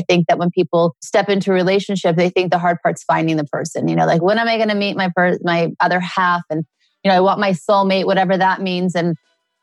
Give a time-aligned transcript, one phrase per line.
[0.00, 3.36] I think that when people step into a relationship, they think the hard part's finding
[3.36, 3.88] the person.
[3.88, 6.42] You know, like when am I going to meet my per- my other half?
[6.50, 6.64] And
[7.04, 8.94] you know, I want my soulmate, whatever that means.
[8.94, 9.16] And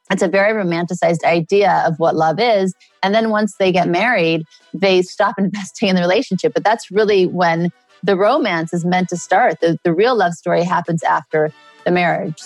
[0.09, 2.73] it's a very romanticized idea of what love is.
[3.03, 6.53] And then once they get married, they stop investing in the relationship.
[6.53, 7.71] But that's really when
[8.03, 9.59] the romance is meant to start.
[9.59, 11.51] The, the real love story happens after
[11.85, 12.41] the marriage.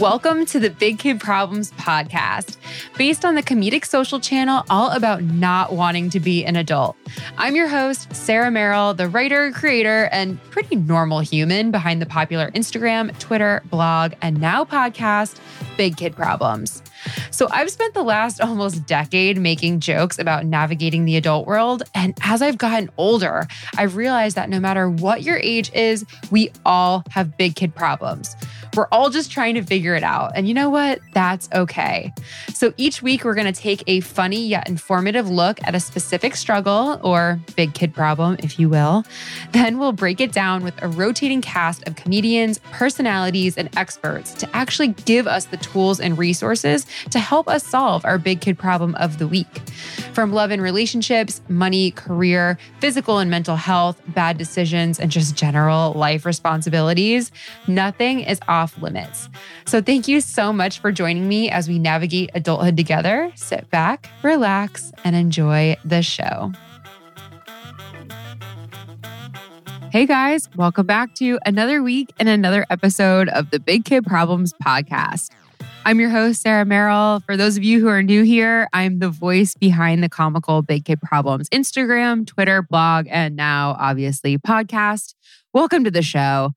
[0.00, 2.56] Welcome to the Big Kid Problems podcast,
[2.96, 6.96] based on the comedic social channel all about not wanting to be an adult.
[7.36, 12.50] I'm your host, Sarah Merrill, the writer, creator, and pretty normal human behind the popular
[12.52, 15.38] Instagram, Twitter, blog, and now podcast,
[15.76, 16.82] Big Kid Problems.
[17.30, 21.82] So I've spent the last almost decade making jokes about navigating the adult world.
[21.94, 23.46] And as I've gotten older,
[23.76, 28.36] I've realized that no matter what your age is, we all have big kid problems.
[28.76, 30.32] We're all just trying to figure it out.
[30.36, 31.00] And you know what?
[31.12, 32.12] That's okay.
[32.54, 36.36] So each week, we're going to take a funny yet informative look at a specific
[36.36, 39.04] struggle or big kid problem, if you will.
[39.52, 44.56] Then we'll break it down with a rotating cast of comedians, personalities, and experts to
[44.56, 48.94] actually give us the tools and resources to help us solve our big kid problem
[48.96, 49.60] of the week.
[50.12, 55.92] From love and relationships, money, career, physical and mental health, bad decisions, and just general
[55.92, 57.30] life responsibilities,
[57.66, 59.28] nothing is off limits.
[59.66, 63.32] So, thank you so much for joining me as we navigate adulthood together.
[63.34, 66.52] Sit back, relax, and enjoy the show.
[69.92, 74.52] Hey guys, welcome back to another week and another episode of the Big Kid Problems
[74.64, 75.30] podcast.
[75.86, 77.20] I'm your host, Sarah Merrill.
[77.20, 80.84] For those of you who are new here, I'm the voice behind the comical Big
[80.84, 85.14] Kid Problems Instagram, Twitter, blog, and now obviously podcast.
[85.54, 86.50] Welcome to the show.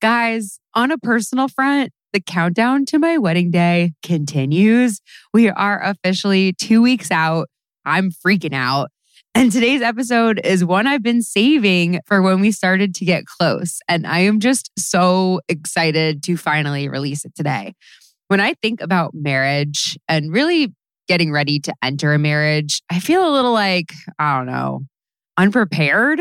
[0.00, 5.00] Guys, on a personal front, the countdown to my wedding day continues.
[5.34, 7.48] We are officially two weeks out.
[7.84, 8.90] I'm freaking out.
[9.34, 13.78] And today's episode is one I've been saving for when we started to get close.
[13.88, 17.74] And I am just so excited to finally release it today.
[18.30, 20.72] When I think about marriage and really
[21.08, 24.82] getting ready to enter a marriage, I feel a little like, I don't know,
[25.36, 26.20] unprepared.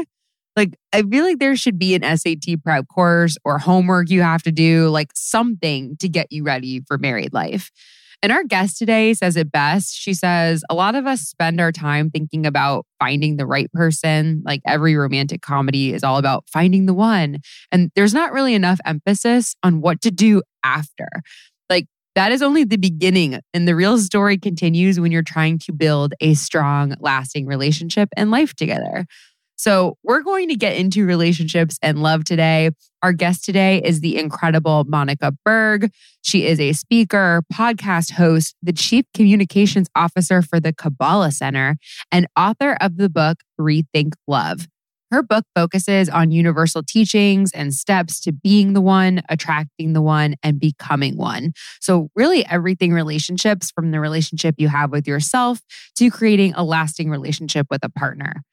[0.56, 4.42] Like, I feel like there should be an SAT prep course or homework you have
[4.42, 7.70] to do, like something to get you ready for married life.
[8.24, 9.96] And our guest today says it best.
[9.96, 14.42] She says, A lot of us spend our time thinking about finding the right person.
[14.44, 17.38] Like every romantic comedy is all about finding the one.
[17.72, 21.08] And there's not really enough emphasis on what to do after.
[21.70, 21.86] Like
[22.20, 23.40] that is only the beginning.
[23.54, 28.30] And the real story continues when you're trying to build a strong, lasting relationship and
[28.30, 29.06] life together.
[29.56, 32.72] So, we're going to get into relationships and love today.
[33.04, 35.92] Our guest today is the incredible Monica Berg.
[36.22, 41.78] She is a speaker, podcast host, the chief communications officer for the Kabbalah Center,
[42.12, 44.68] and author of the book Rethink Love.
[45.12, 50.36] Her book focuses on universal teachings and steps to being the one, attracting the one,
[50.44, 51.54] and becoming one.
[51.82, 55.62] So, really, everything relationships from the relationship you have with yourself
[55.98, 58.44] to creating a lasting relationship with a partner.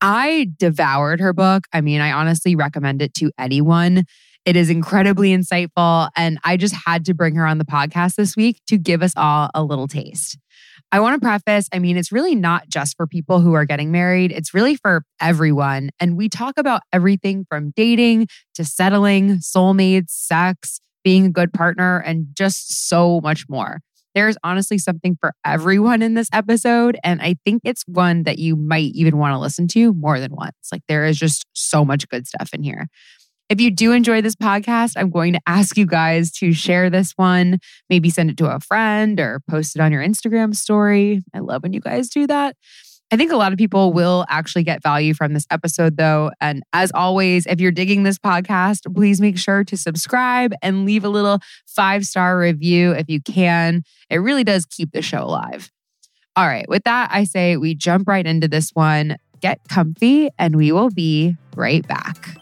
[0.00, 1.64] I devoured her book.
[1.72, 4.04] I mean, I honestly recommend it to anyone.
[4.44, 6.08] It is incredibly insightful.
[6.16, 9.12] And I just had to bring her on the podcast this week to give us
[9.16, 10.38] all a little taste.
[10.92, 13.90] I want to preface I mean, it's really not just for people who are getting
[13.90, 15.90] married, it's really for everyone.
[16.00, 21.98] And we talk about everything from dating to settling, soulmates, sex, being a good partner,
[21.98, 23.80] and just so much more.
[24.14, 26.98] There's honestly something for everyone in this episode.
[27.04, 30.34] And I think it's one that you might even want to listen to more than
[30.34, 30.54] once.
[30.72, 32.86] Like there is just so much good stuff in here.
[33.48, 37.12] If you do enjoy this podcast, I'm going to ask you guys to share this
[37.12, 41.22] one, maybe send it to a friend or post it on your Instagram story.
[41.32, 42.56] I love when you guys do that.
[43.12, 46.32] I think a lot of people will actually get value from this episode, though.
[46.40, 51.04] And as always, if you're digging this podcast, please make sure to subscribe and leave
[51.04, 53.84] a little five star review if you can.
[54.10, 55.70] It really does keep the show alive.
[56.34, 59.18] All right, with that, I say we jump right into this one.
[59.40, 62.36] Get comfy, and we will be right back.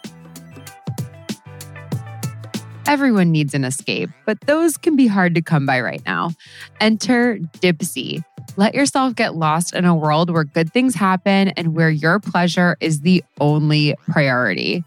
[2.86, 6.32] Everyone needs an escape, but those can be hard to come by right now.
[6.80, 8.22] Enter Dipsea.
[8.56, 12.76] let yourself get lost in a world where good things happen and where your pleasure
[12.80, 14.84] is the only priority.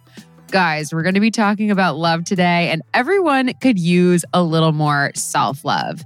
[0.51, 4.73] Guys, we're going to be talking about love today, and everyone could use a little
[4.73, 6.05] more self love.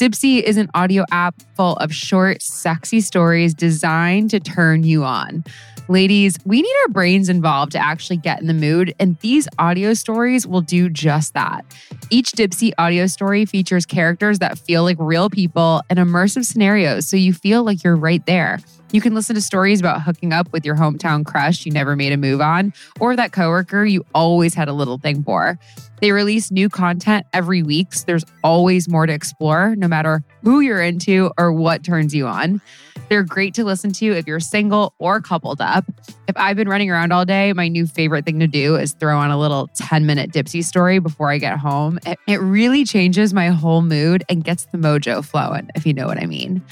[0.00, 5.44] Dipsea is an audio app full of short, sexy stories designed to turn you on.
[5.90, 9.94] Ladies, we need our brains involved to actually get in the mood, and these audio
[9.94, 11.64] stories will do just that.
[12.10, 17.16] Each Dipsea audio story features characters that feel like real people and immersive scenarios, so
[17.16, 18.58] you feel like you're right there.
[18.92, 22.12] You can listen to stories about hooking up with your hometown crush you never made
[22.12, 25.58] a move on, or that coworker you always had a little thing for.
[26.02, 30.60] They release new content every week, so there's always more to explore, no matter who
[30.60, 32.60] you're into or what turns you on.
[33.08, 35.84] They're great to listen to if you're single or coupled up.
[36.28, 39.18] If I've been running around all day, my new favorite thing to do is throw
[39.18, 41.98] on a little 10 minute Dipsea story before I get home.
[42.26, 46.22] It, really changes my whole mood and gets the mojo flowing, if you know what
[46.22, 46.62] I mean.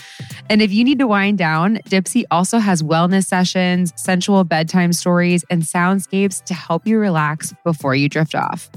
[0.49, 5.45] And if you need to wind down, Dipsea also has wellness sessions, sensual bedtime stories,
[5.51, 8.71] and soundscapes to help you relax before you drift off.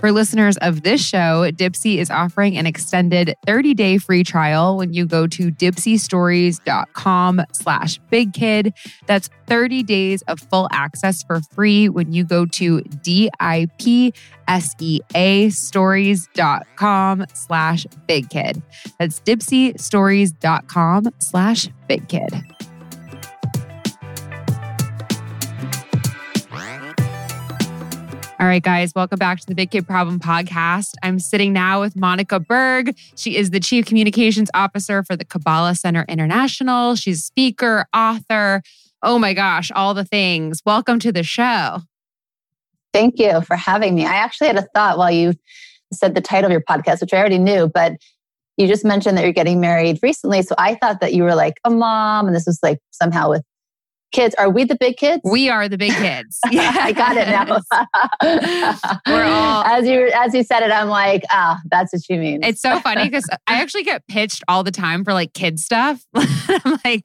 [0.00, 5.04] For listeners of this show, Dipsea is offering an extended 30-day free trial when you
[5.04, 8.72] go to dipseastories.com slash bigkid.
[9.04, 13.50] That's 30 days of full access for free when you go to D-I-P-S-E-A
[15.50, 18.62] stories.com slash bigkid.
[18.98, 22.69] That's dipseastories.com slash bigkid.
[28.40, 30.94] All right, guys, welcome back to the Big Kid Problem podcast.
[31.02, 32.96] I'm sitting now with Monica Berg.
[33.14, 36.96] She is the Chief Communications Officer for the Kabbalah Center International.
[36.96, 38.62] She's speaker, author.
[39.02, 40.62] Oh my gosh, all the things.
[40.64, 41.80] Welcome to the show.
[42.94, 44.06] Thank you for having me.
[44.06, 45.34] I actually had a thought while you
[45.92, 47.92] said the title of your podcast, which I already knew, but
[48.56, 50.40] you just mentioned that you're getting married recently.
[50.40, 53.42] So I thought that you were like a mom and this was like somehow with
[54.12, 54.34] kids.
[54.36, 55.22] Are we the big kids?
[55.24, 56.38] We are the big kids.
[56.50, 57.60] Yeah, I got it now.
[59.06, 60.70] We're all as you as you said it.
[60.70, 62.42] I'm like, ah, that's what you mean.
[62.42, 66.04] It's so funny because I actually get pitched all the time for like kid stuff.
[66.14, 67.04] I'm like,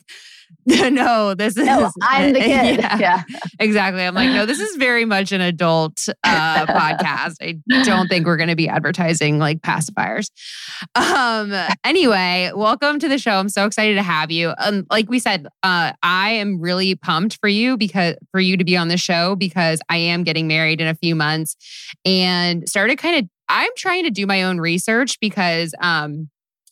[0.66, 1.66] no, this is.
[1.66, 2.80] No, I'm the kid.
[2.80, 3.24] Yeah, yeah,
[3.60, 4.04] exactly.
[4.04, 7.36] I'm like, no, this is very much an adult uh, podcast.
[7.42, 10.32] I don't think we're going to be advertising like pacifiers.
[10.96, 11.54] Um.
[11.84, 13.34] Anyway, welcome to the show.
[13.34, 14.54] I'm so excited to have you.
[14.58, 18.64] Um, like we said, uh, I am really pumped for you because for you to
[18.64, 21.56] be on the show because I am getting married in a few months,
[22.06, 23.30] and started kind of.
[23.48, 26.30] I'm trying to do my own research because um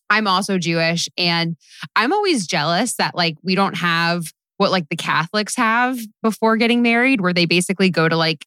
[0.10, 1.56] I'm also Jewish and
[1.96, 6.82] I'm always jealous that like we don't have what like the Catholics have before getting
[6.82, 8.46] married, where they basically go to like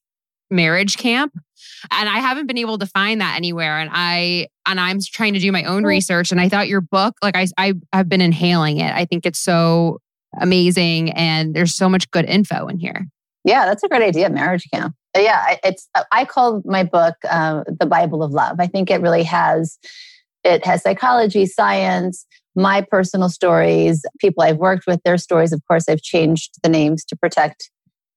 [0.51, 1.33] marriage camp.
[1.91, 3.79] And I haven't been able to find that anywhere.
[3.79, 6.33] And I and I'm trying to do my own research.
[6.33, 8.93] And I thought your book, like I I have been inhaling it.
[8.95, 9.99] I think it's so
[10.41, 13.07] amazing and there's so much good info in here.
[13.45, 14.95] Yeah, that's a great idea, marriage camp.
[15.17, 18.57] Yeah, it's I call my book uh, the Bible of Love.
[18.59, 19.79] I think it really has
[20.47, 25.53] it has psychology, science, my personal stories, people I've worked with, their stories.
[25.53, 27.71] Of course, I've changed the names to protect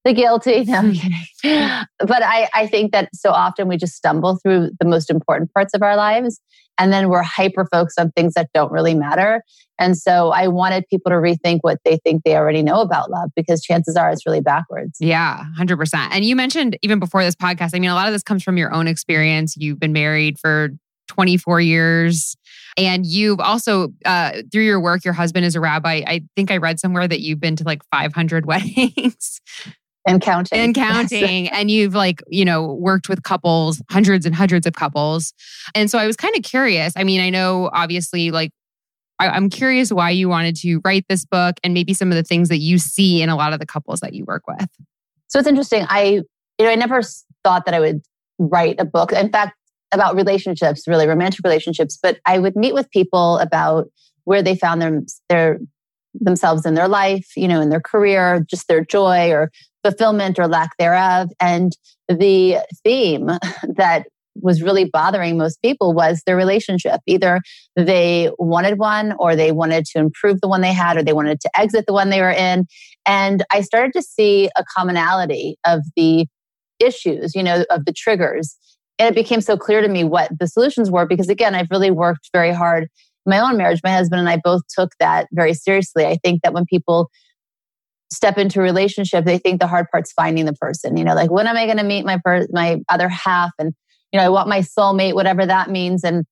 [0.04, 0.64] the guilty.
[0.64, 1.08] No, I'm mm-hmm.
[1.42, 1.86] kidding.
[2.06, 5.74] But I, I think that so often we just stumble through the most important parts
[5.74, 6.40] of our lives
[6.78, 9.44] and then we're hyper focused on things that don't really matter.
[9.78, 13.30] And so I wanted people to rethink what they think they already know about love
[13.36, 14.96] because chances are it's really backwards.
[14.98, 16.08] Yeah, 100%.
[16.10, 18.56] And you mentioned even before this podcast, I mean, a lot of this comes from
[18.56, 19.56] your own experience.
[19.58, 20.70] You've been married for
[21.10, 22.36] 24 years.
[22.76, 26.02] And you've also, uh, through your work, your husband is a rabbi.
[26.06, 29.40] I think I read somewhere that you've been to like 500 weddings.
[30.06, 30.58] And counting.
[30.58, 31.46] And counting.
[31.46, 31.54] Yes.
[31.54, 35.34] And you've like, you know, worked with couples, hundreds and hundreds of couples.
[35.74, 36.94] And so I was kind of curious.
[36.96, 38.52] I mean, I know obviously like
[39.18, 42.22] I, am curious why you wanted to write this book and maybe some of the
[42.22, 44.68] things that you see in a lot of the couples that you work with.
[45.26, 45.84] So it's interesting.
[45.88, 46.22] I,
[46.58, 47.02] you know, I never
[47.44, 48.00] thought that I would
[48.38, 49.12] write a book.
[49.12, 49.54] In fact,
[49.92, 53.88] about relationships, really romantic relationships, but I would meet with people about
[54.24, 55.58] where they found their, their
[56.14, 59.50] themselves in their life, you know, in their career, just their joy or
[59.84, 61.30] fulfillment or lack thereof.
[61.40, 61.72] And
[62.08, 63.26] the theme
[63.76, 64.06] that
[64.42, 67.00] was really bothering most people was their relationship.
[67.06, 67.40] Either
[67.76, 71.40] they wanted one or they wanted to improve the one they had or they wanted
[71.40, 72.66] to exit the one they were in.
[73.06, 76.26] And I started to see a commonality of the
[76.78, 78.56] issues, you know, of the triggers
[79.00, 81.90] and it became so clear to me what the solutions were because again i've really
[81.90, 82.84] worked very hard
[83.26, 83.80] in my own marriage.
[83.82, 86.06] My husband and i both took that very seriously.
[86.06, 87.10] I think that when people
[88.12, 91.30] step into a relationship they think the hard part's finding the person you know like
[91.30, 93.50] when am i going to meet my per- my other half?
[93.58, 93.72] And
[94.12, 96.04] you know i want my soulmate whatever that means.
[96.04, 96.24] And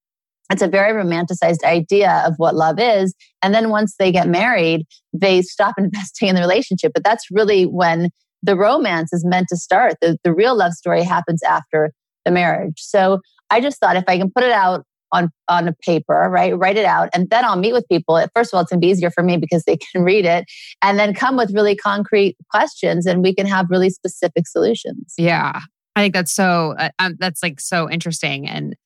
[0.51, 3.15] it's a very romanticized idea of what love is.
[3.43, 6.93] And then once they get married they stop investing in the relationship.
[6.95, 8.11] But that's really when
[8.43, 9.95] the romance is meant to start.
[10.01, 11.93] The, the real love story happens after
[12.29, 12.75] the marriage.
[12.79, 13.21] So
[13.51, 16.57] I just thought if I can put it out on on a paper, right?
[16.57, 18.23] Write it out, and then I'll meet with people.
[18.35, 20.45] First of all, it's gonna be easier for me because they can read it,
[20.83, 25.15] and then come with really concrete questions, and we can have really specific solutions.
[25.17, 25.61] Yeah,
[25.97, 26.75] I think that's so.
[26.79, 28.77] Uh, um, that's like so interesting, and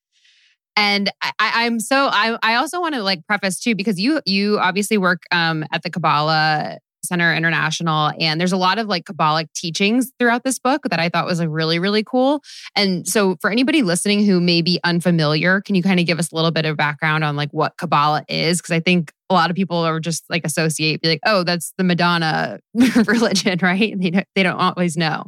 [0.77, 4.59] and I, am so I I also want to like preface too because you you
[4.59, 8.13] obviously work um at the Kabbalah Center International.
[8.19, 11.41] And there's a lot of like Kabbalic teachings throughout this book that I thought was
[11.41, 12.43] like really, really cool.
[12.77, 16.33] And so for anybody listening who may be unfamiliar, can you kind of give us
[16.33, 18.61] a little bit of background on like what Kabbalah is?
[18.61, 21.73] Because I think a lot of people are just like associate, be like, oh, that's
[21.79, 22.61] the Madonna
[23.07, 23.99] religion, right?
[23.99, 25.27] They don't, they don't always know.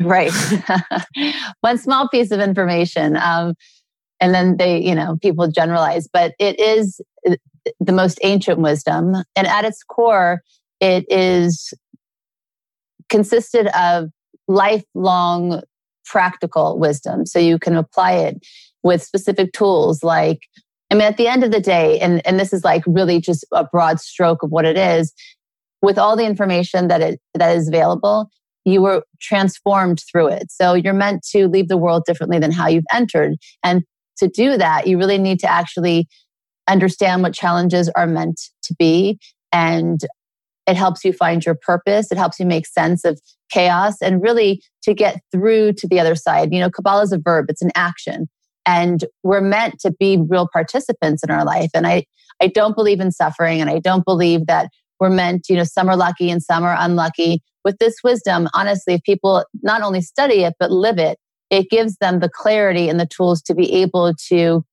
[0.00, 0.32] Right.
[1.62, 3.16] One small piece of information.
[3.16, 3.54] Um,
[4.20, 7.00] and then they, you know, people generalize, but it is
[7.80, 9.14] the most ancient wisdom.
[9.34, 10.42] And at its core,
[10.80, 11.72] it is
[13.08, 14.10] consisted of
[14.48, 15.62] lifelong
[16.04, 17.26] practical wisdom.
[17.26, 18.46] So you can apply it
[18.82, 20.38] with specific tools like,
[20.90, 23.44] I mean, at the end of the day, and, and this is like really just
[23.52, 25.12] a broad stroke of what it is,
[25.82, 28.30] with all the information that it that is available,
[28.64, 30.50] you were transformed through it.
[30.50, 33.36] So you're meant to leave the world differently than how you've entered.
[33.62, 33.82] And
[34.18, 36.08] to do that, you really need to actually
[36.68, 39.18] understand what challenges are meant to be
[39.52, 40.00] and
[40.66, 42.10] it helps you find your purpose.
[42.10, 43.20] It helps you make sense of
[43.50, 46.52] chaos and really to get through to the other side.
[46.52, 48.28] You know, Kabbalah is a verb, it's an action.
[48.64, 51.70] And we're meant to be real participants in our life.
[51.72, 52.04] And I,
[52.42, 55.88] I don't believe in suffering and I don't believe that we're meant, you know, some
[55.88, 57.42] are lucky and some are unlucky.
[57.64, 61.18] With this wisdom, honestly, if people not only study it, but live it,
[61.50, 64.64] it gives them the clarity and the tools to be able to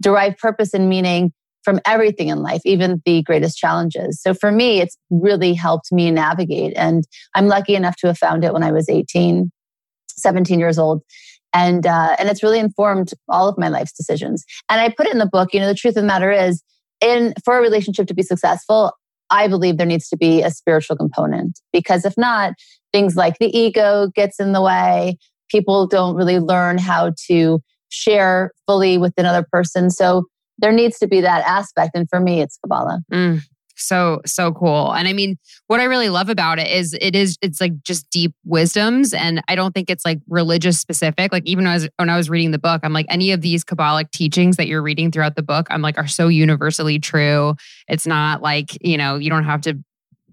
[0.00, 1.32] derive purpose and meaning
[1.66, 4.22] from everything in life, even the greatest challenges.
[4.22, 6.72] So for me, it's really helped me navigate.
[6.76, 7.02] And
[7.34, 9.50] I'm lucky enough to have found it when I was 18,
[10.08, 11.02] 17 years old.
[11.52, 14.44] And, uh, and it's really informed all of my life's decisions.
[14.70, 16.62] And I put it in the book, you know, the truth of the matter is,
[17.00, 18.92] in for a relationship to be successful,
[19.28, 22.52] I believe there needs to be a spiritual component because if not,
[22.92, 25.18] things like the ego gets in the way.
[25.50, 29.90] People don't really learn how to share fully with another person.
[29.90, 30.26] So
[30.58, 31.92] there needs to be that aspect.
[31.94, 33.00] And for me, it's Kabbalah.
[33.12, 33.42] Mm,
[33.76, 34.92] so, so cool.
[34.92, 35.36] And I mean,
[35.66, 39.12] what I really love about it is it is, it's like just deep wisdoms.
[39.12, 41.30] And I don't think it's like religious specific.
[41.30, 44.10] Like even as, when I was reading the book, I'm like, any of these Kabbalic
[44.12, 47.54] teachings that you're reading throughout the book, I'm like, are so universally true.
[47.86, 49.78] It's not like, you know, you don't have to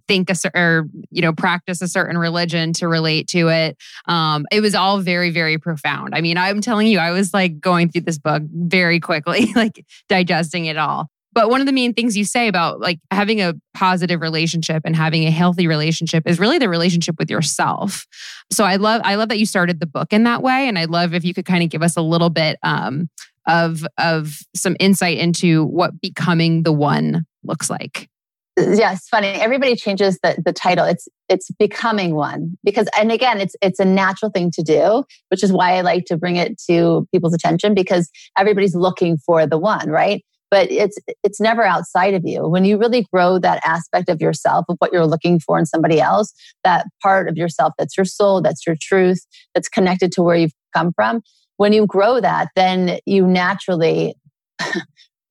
[0.07, 3.77] think a or you know practice a certain religion to relate to it.
[4.07, 6.15] Um it was all very very profound.
[6.15, 9.85] I mean i'm telling you i was like going through this book very quickly like
[10.09, 11.09] digesting it all.
[11.33, 14.95] But one of the main things you say about like having a positive relationship and
[14.95, 18.05] having a healthy relationship is really the relationship with yourself.
[18.51, 20.85] So i love i love that you started the book in that way and i
[20.85, 23.09] love if you could kind of give us a little bit um
[23.47, 28.09] of of some insight into what becoming the one looks like
[28.57, 29.27] it's funny.
[29.27, 30.85] Everybody changes the, the title.
[30.85, 35.43] It's it's becoming one because and again, it's it's a natural thing to do, which
[35.43, 39.57] is why I like to bring it to people's attention because everybody's looking for the
[39.57, 40.23] one, right?
[40.51, 42.47] But it's it's never outside of you.
[42.47, 45.99] When you really grow that aspect of yourself of what you're looking for in somebody
[45.99, 46.31] else,
[46.63, 50.53] that part of yourself that's your soul, that's your truth, that's connected to where you've
[50.75, 51.21] come from.
[51.57, 54.15] When you grow that, then you naturally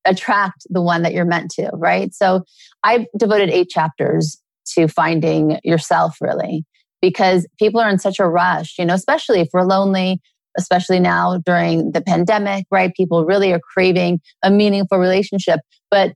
[0.04, 2.14] attract the one that you're meant to, right?
[2.14, 2.44] So
[2.82, 4.40] I've devoted eight chapters
[4.74, 6.64] to finding yourself really
[7.00, 10.20] because people are in such a rush, you know, especially if we're lonely,
[10.56, 12.94] especially now during the pandemic, right?
[12.94, 16.14] People really are craving a meaningful relationship, but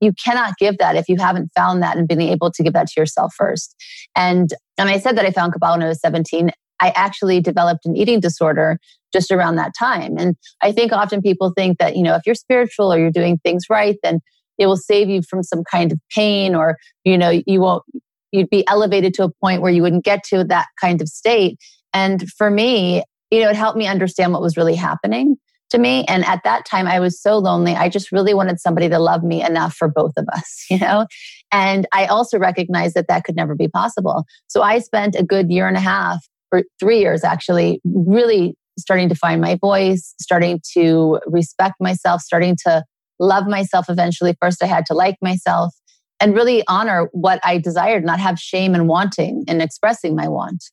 [0.00, 2.86] you cannot give that if you haven't found that and been able to give that
[2.86, 3.74] to yourself first.
[4.14, 6.50] And and I said that I found Kabbalah when I was 17.
[6.80, 8.78] I actually developed an eating disorder
[9.12, 10.16] just around that time.
[10.18, 13.38] And I think often people think that, you know, if you're spiritual or you're doing
[13.38, 14.20] things right, then
[14.58, 17.84] it will save you from some kind of pain or, you know, you won't,
[18.32, 21.58] you'd be elevated to a point where you wouldn't get to that kind of state.
[21.94, 25.36] And for me, you know, it helped me understand what was really happening
[25.70, 26.04] to me.
[26.06, 27.74] And at that time, I was so lonely.
[27.74, 31.06] I just really wanted somebody to love me enough for both of us, you know?
[31.52, 34.24] And I also recognized that that could never be possible.
[34.48, 39.08] So I spent a good year and a half or three years actually really starting
[39.08, 42.84] to find my voice, starting to respect myself, starting to
[43.18, 44.34] love myself eventually.
[44.40, 45.74] First, I had to like myself
[46.20, 50.64] and really honor what I desired, not have shame and wanting and expressing my want.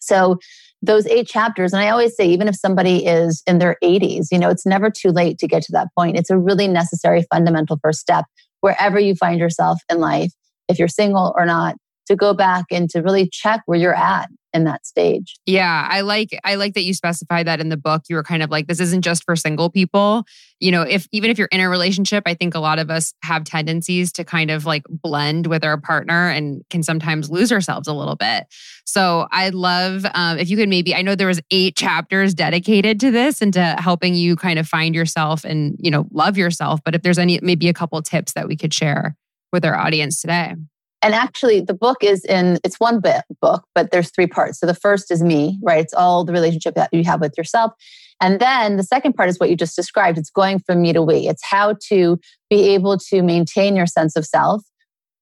[0.00, 0.38] So,
[0.84, 4.38] those eight chapters, and I always say, even if somebody is in their 80s, you
[4.38, 6.18] know, it's never too late to get to that point.
[6.18, 8.24] It's a really necessary, fundamental first step
[8.62, 10.32] wherever you find yourself in life,
[10.68, 14.28] if you're single or not, to go back and to really check where you're at
[14.54, 15.36] in that stage.
[15.46, 18.02] Yeah, I like I like that you specified that in the book.
[18.08, 20.24] You were kind of like this isn't just for single people.
[20.60, 23.14] You know, if even if you're in a relationship, I think a lot of us
[23.22, 27.88] have tendencies to kind of like blend with our partner and can sometimes lose ourselves
[27.88, 28.46] a little bit.
[28.84, 33.00] So I love um, if you could maybe I know there was eight chapters dedicated
[33.00, 36.80] to this and to helping you kind of find yourself and you know love yourself.
[36.84, 39.16] But if there's any maybe a couple tips that we could share
[39.52, 40.54] with our audience today.
[41.02, 44.60] And actually, the book is in, it's one bit book, but there's three parts.
[44.60, 45.80] So the first is me, right?
[45.80, 47.72] It's all the relationship that you have with yourself.
[48.20, 50.16] And then the second part is what you just described.
[50.16, 51.26] It's going from me to we.
[51.26, 54.62] It's how to be able to maintain your sense of self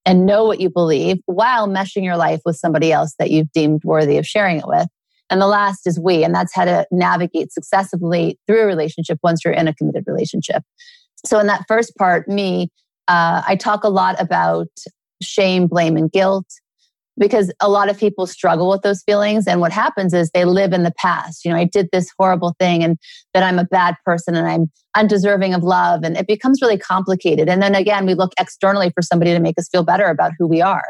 [0.04, 3.82] and know what you believe while meshing your life with somebody else that you've deemed
[3.84, 4.87] worthy of sharing it with.
[5.30, 9.44] And the last is we, and that's how to navigate successfully through a relationship once
[9.44, 10.62] you're in a committed relationship.
[11.25, 12.70] So, in that first part, me,
[13.08, 14.68] uh, I talk a lot about
[15.22, 16.46] shame, blame, and guilt
[17.18, 19.46] because a lot of people struggle with those feelings.
[19.46, 21.44] And what happens is they live in the past.
[21.44, 22.96] You know, I did this horrible thing and
[23.34, 26.02] that I'm a bad person and I'm undeserving of love.
[26.02, 27.48] And it becomes really complicated.
[27.48, 30.46] And then again, we look externally for somebody to make us feel better about who
[30.46, 30.88] we are.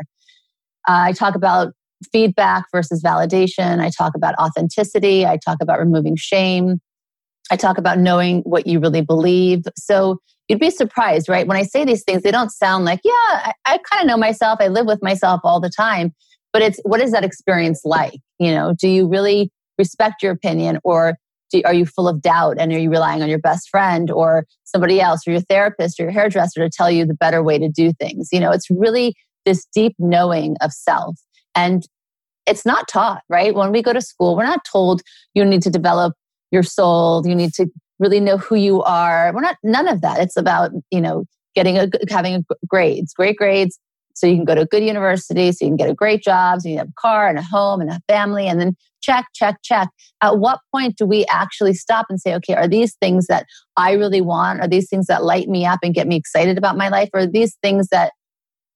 [0.89, 1.73] Uh, I talk about
[2.13, 3.81] feedback versus validation.
[3.81, 5.27] I talk about authenticity.
[5.27, 6.81] I talk about removing shame.
[7.51, 9.65] I talk about knowing what you really believe.
[9.77, 10.19] So
[10.51, 11.47] you'd be surprised, right?
[11.47, 14.17] When I say these things, they don't sound like, yeah, I, I kind of know
[14.17, 14.59] myself.
[14.61, 16.13] I live with myself all the time.
[16.53, 18.19] But it's what is that experience like?
[18.41, 21.15] You know, do you really respect your opinion or
[21.53, 24.45] do, are you full of doubt and are you relying on your best friend or
[24.65, 27.69] somebody else or your therapist or your hairdresser to tell you the better way to
[27.69, 28.31] do things?
[28.33, 29.15] You know, it's really
[29.47, 31.17] this deep knowing of self.
[31.55, 31.85] And
[32.47, 33.55] it's not taught, right?
[33.55, 35.03] When we go to school, we're not told
[35.35, 36.15] you need to develop
[36.51, 37.67] your soul, you need to
[38.01, 39.33] really know who you are.
[39.33, 40.19] We're not none of that.
[40.21, 43.79] It's about, you know, getting a having a grades, great grades
[44.15, 46.61] so you can go to a good university, so you can get a great job,
[46.61, 49.57] so you have a car and a home and a family and then check check
[49.63, 49.89] check.
[50.23, 53.93] At what point do we actually stop and say, okay, are these things that I
[53.93, 54.61] really want?
[54.61, 57.09] Are these things that light me up and get me excited about my life?
[57.15, 58.13] Or are these things that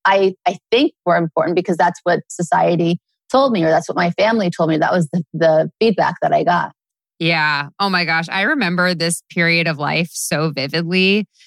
[0.04, 2.99] I I think were important because that's what society
[3.31, 4.78] told me or that's what my family told me.
[4.78, 6.73] That was the, the feedback that I got.
[7.18, 7.68] Yeah.
[7.78, 8.28] Oh my gosh.
[8.28, 11.28] I remember this period of life so vividly.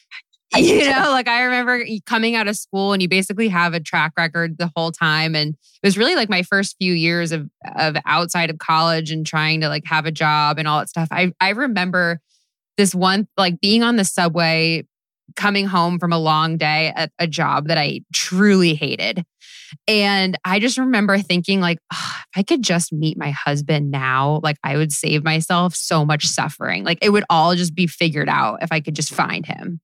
[0.55, 4.13] You know, like I remember coming out of school and you basically have a track
[4.17, 5.35] record the whole time.
[5.35, 9.25] And it was really like my first few years of of outside of college and
[9.25, 11.09] trying to like have a job and all that stuff.
[11.11, 12.21] I I remember
[12.77, 14.85] this one like being on the subway,
[15.35, 19.25] coming home from a long day at a job that I truly hated.
[19.87, 24.39] And I just remember thinking, like, oh, if I could just meet my husband now,
[24.43, 26.83] like I would save myself so much suffering.
[26.83, 29.79] Like it would all just be figured out if I could just find him.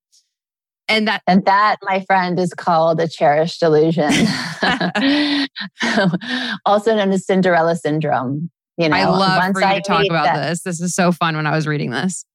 [0.89, 4.12] And that and that, my friend, is called a cherished delusion.
[6.65, 8.52] also known as Cinderella syndrome.
[8.78, 10.63] You know, I love for you to talk about that, this.
[10.63, 12.26] This is so fun when I was reading this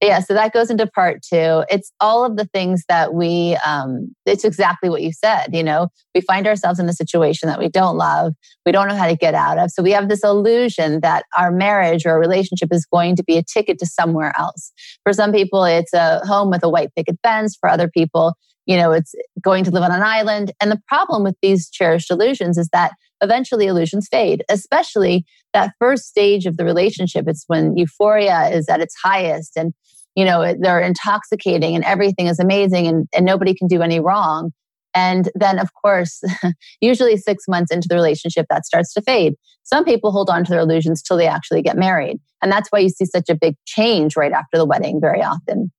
[0.00, 1.64] yeah so that goes into part two.
[1.70, 5.88] It's all of the things that we um it's exactly what you said you know?
[6.14, 9.16] We find ourselves in a situation that we don't love we don't know how to
[9.16, 13.16] get out of so we have this illusion that our marriage or relationship is going
[13.16, 14.72] to be a ticket to somewhere else.
[15.04, 18.34] For some people it's a home with a white picket fence for other people
[18.66, 22.10] you know it's going to live on an island and the problem with these cherished
[22.10, 25.24] illusions is that eventually illusions fade especially
[25.56, 27.24] that first stage of the relationship.
[27.26, 29.72] It's when euphoria is at its highest and
[30.16, 34.50] you know they're intoxicating and everything is amazing and, and nobody can do any wrong.
[34.94, 36.22] And then of course
[36.80, 39.34] usually six months into the relationship that starts to fade.
[39.62, 42.18] Some people hold on to their illusions till they actually get married.
[42.42, 45.70] And that's why you see such a big change right after the wedding very often.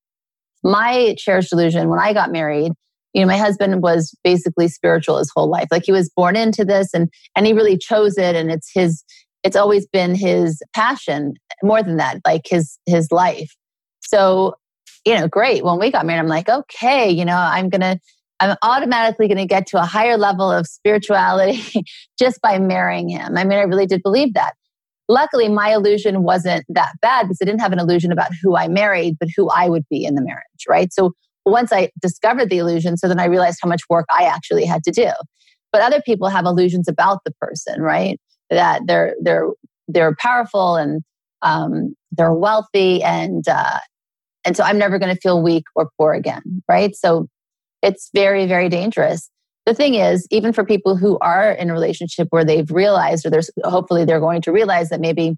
[0.63, 2.73] My cherished illusion when i got married
[3.13, 5.67] you know my husband was basically spiritual his whole life.
[5.71, 9.04] Like he was born into this and and he really chose it and it's his
[9.43, 11.34] it's always been his passion.
[11.63, 13.56] More than that like his his life
[14.08, 14.56] so,
[15.06, 15.65] you know, great.
[15.65, 18.00] When we got married, I'm like, okay, you know, I'm going to,
[18.39, 21.84] I'm automatically going to get to a higher level of spirituality
[22.20, 23.38] just by marrying him.
[23.38, 24.54] I mean, I really did believe that.
[25.10, 28.67] Luckily, my illusion wasn't that bad because I didn't have an illusion about who I
[28.67, 30.91] married, but who I would be in the marriage, right?
[30.91, 31.13] So
[31.46, 34.84] once I discovered the illusion, so then I realized how much work I actually had
[34.84, 35.10] to do.
[35.72, 38.20] But other people have illusions about the person, right?
[38.50, 39.50] That they're they're
[39.88, 41.02] they're powerful and
[41.41, 43.80] um, they're wealthy and uh,
[44.45, 46.95] and so I'm never going to feel weak or poor again, right?
[46.95, 47.28] So
[47.82, 49.30] it's very, very dangerous.
[49.65, 53.30] The thing is, even for people who are in a relationship where they've realized, or
[53.30, 55.36] there's hopefully they're going to realize that maybe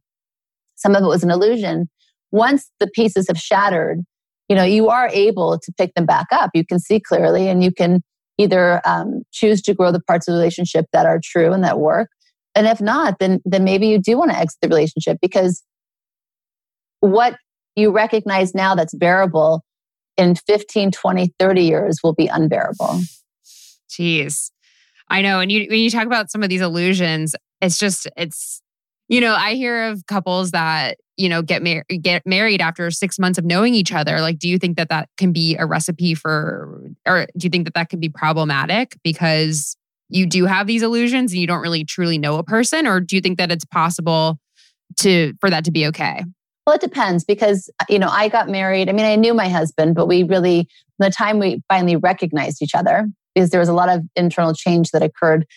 [0.76, 1.90] some of it was an illusion,
[2.32, 4.02] once the pieces have shattered,
[4.48, 6.52] you know, you are able to pick them back up.
[6.54, 8.02] You can see clearly and you can
[8.38, 11.80] either um, choose to grow the parts of the relationship that are true and that
[11.80, 12.10] work,
[12.56, 15.64] And if not, then then maybe you do want to exit the relationship because
[17.02, 17.36] what
[17.80, 19.64] you recognize now that's bearable
[20.18, 23.00] in 15, 20, 30 years will be unbearable.
[23.90, 24.52] Jeez.
[25.10, 25.40] I know.
[25.40, 28.62] And you when you talk about some of these illusions, it's just it's
[29.08, 33.18] you know, I hear of couples that, you know, get mar- get married after 6
[33.18, 34.22] months of knowing each other.
[34.22, 37.66] Like do you think that that can be a recipe for or do you think
[37.66, 39.76] that that can be problematic because
[40.10, 43.16] you do have these illusions and you don't really truly know a person or do
[43.16, 44.40] you think that it's possible
[44.98, 46.24] to for that to be okay?
[46.70, 48.90] Well, it depends because, you know, I got married.
[48.90, 52.76] I mean, I knew my husband, but we really, the time we finally recognized each
[52.76, 55.48] other, because there was a lot of internal change that occurred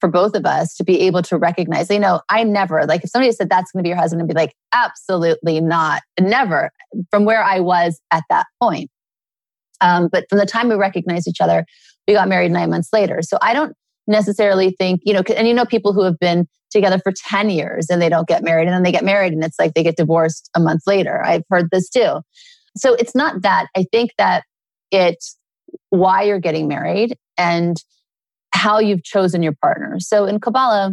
[0.00, 3.10] for both of us to be able to recognize, you know, I never, like if
[3.10, 6.70] somebody said that's going to be your husband, I'd be like, absolutely not, never,
[7.10, 8.88] from where I was at that point.
[9.82, 11.66] Um, but from the time we recognized each other,
[12.08, 13.20] we got married nine months later.
[13.20, 16.98] So I don't necessarily think, you know, and you know, people who have been together
[16.98, 19.58] for 10 years and they don't get married and then they get married and it's
[19.58, 21.22] like they get divorced a month later.
[21.24, 22.20] I've heard this too.
[22.76, 23.66] So it's not that.
[23.76, 24.44] I think that
[24.90, 25.38] it's
[25.90, 27.76] why you're getting married and
[28.54, 29.98] how you've chosen your partner.
[30.00, 30.92] So in Kabbalah,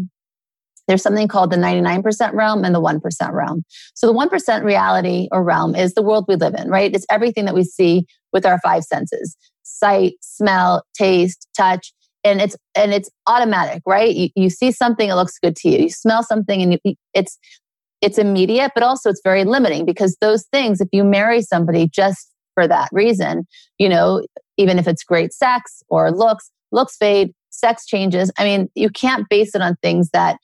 [0.88, 3.64] there's something called the 99% realm and the 1% realm.
[3.94, 6.94] So the 1% reality or realm is the world we live in, right?
[6.94, 12.56] It's everything that we see with our five senses sight, smell, taste, touch, and it's
[12.76, 14.16] and it's automatic right?
[14.16, 15.80] You, you see something it looks good to you.
[15.80, 17.38] You smell something and you, it's
[18.02, 22.32] it's immediate but also it's very limiting because those things if you marry somebody just
[22.54, 23.46] for that reason
[23.78, 24.26] you know
[24.58, 29.28] even if it's great sex or looks looks fade sex changes i mean you can't
[29.30, 30.38] base it on things that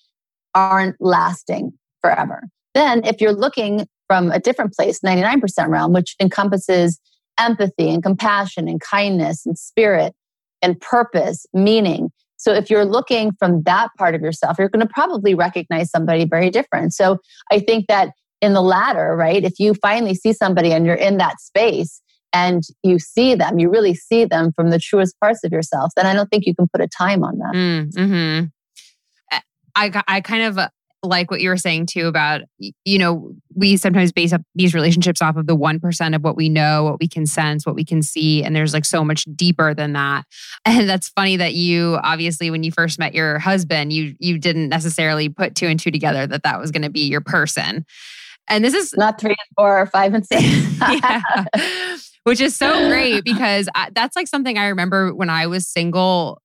[0.55, 2.43] aren't lasting forever.
[2.73, 6.99] Then if you're looking from a different place 99% realm which encompasses
[7.37, 10.13] empathy and compassion and kindness and spirit
[10.65, 12.11] and purpose, meaning.
[12.37, 16.25] So if you're looking from that part of yourself, you're going to probably recognize somebody
[16.25, 16.93] very different.
[16.93, 17.19] So
[17.51, 18.09] I think that
[18.41, 22.01] in the latter, right, if you finally see somebody and you're in that space
[22.33, 26.07] and you see them, you really see them from the truest parts of yourself, then
[26.07, 27.53] I don't think you can put a time on that.
[27.53, 29.39] Mm, mm-hmm.
[29.77, 30.69] I, I kind of uh,
[31.05, 35.21] like what you were saying too about you know we sometimes base up these relationships
[35.21, 38.01] off of the 1% of what we know what we can sense what we can
[38.01, 40.25] see and there's like so much deeper than that
[40.65, 44.69] and that's funny that you obviously when you first met your husband you you didn't
[44.69, 47.85] necessarily put two and two together that that was going to be your person
[48.47, 50.43] and this is not three and four or five and six
[51.03, 51.21] yeah.
[52.23, 56.41] which is so great because I, that's like something i remember when i was single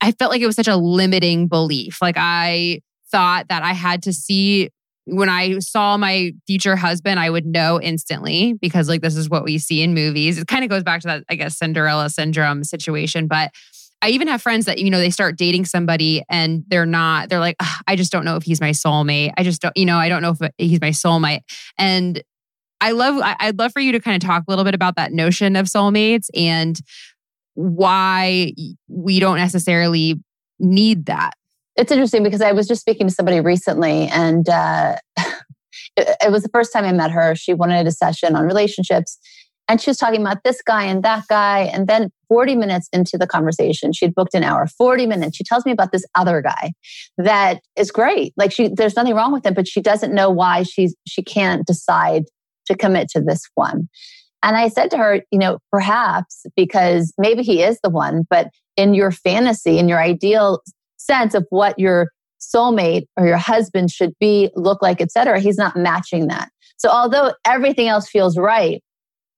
[0.00, 1.98] I felt like it was such a limiting belief.
[2.02, 2.80] Like I
[3.16, 4.68] thought that I had to see
[5.06, 9.42] when I saw my future husband, I would know instantly because, like, this is what
[9.42, 10.36] we see in movies.
[10.36, 13.26] It kind of goes back to that, I guess, Cinderella syndrome situation.
[13.26, 13.52] But
[14.02, 17.40] I even have friends that, you know, they start dating somebody and they're not, they're
[17.40, 19.32] like, I just don't know if he's my soulmate.
[19.38, 21.40] I just don't, you know, I don't know if he's my soulmate.
[21.78, 22.22] And
[22.82, 25.12] I love, I'd love for you to kind of talk a little bit about that
[25.12, 26.78] notion of soulmates and
[27.54, 28.52] why
[28.88, 30.20] we don't necessarily
[30.58, 31.32] need that
[31.76, 34.96] it's interesting because I was just speaking to somebody recently, and uh,
[35.96, 37.34] it, it was the first time I met her.
[37.34, 39.18] She wanted a session on relationships,
[39.68, 41.60] and she was talking about this guy and that guy.
[41.60, 44.66] And then 40 minutes into the conversation, she'd booked an hour.
[44.66, 46.72] 40 minutes, she tells me about this other guy
[47.18, 48.32] that is great.
[48.36, 51.66] Like she, there's nothing wrong with him, but she doesn't know why she's she can't
[51.66, 52.24] decide
[52.66, 53.88] to commit to this one.
[54.42, 58.48] And I said to her, you know, perhaps because maybe he is the one, but
[58.76, 60.60] in your fantasy, in your ideal
[61.06, 62.08] sense of what your
[62.40, 65.40] soulmate or your husband should be, look like, etc.
[65.40, 66.50] He's not matching that.
[66.76, 68.82] So although everything else feels right,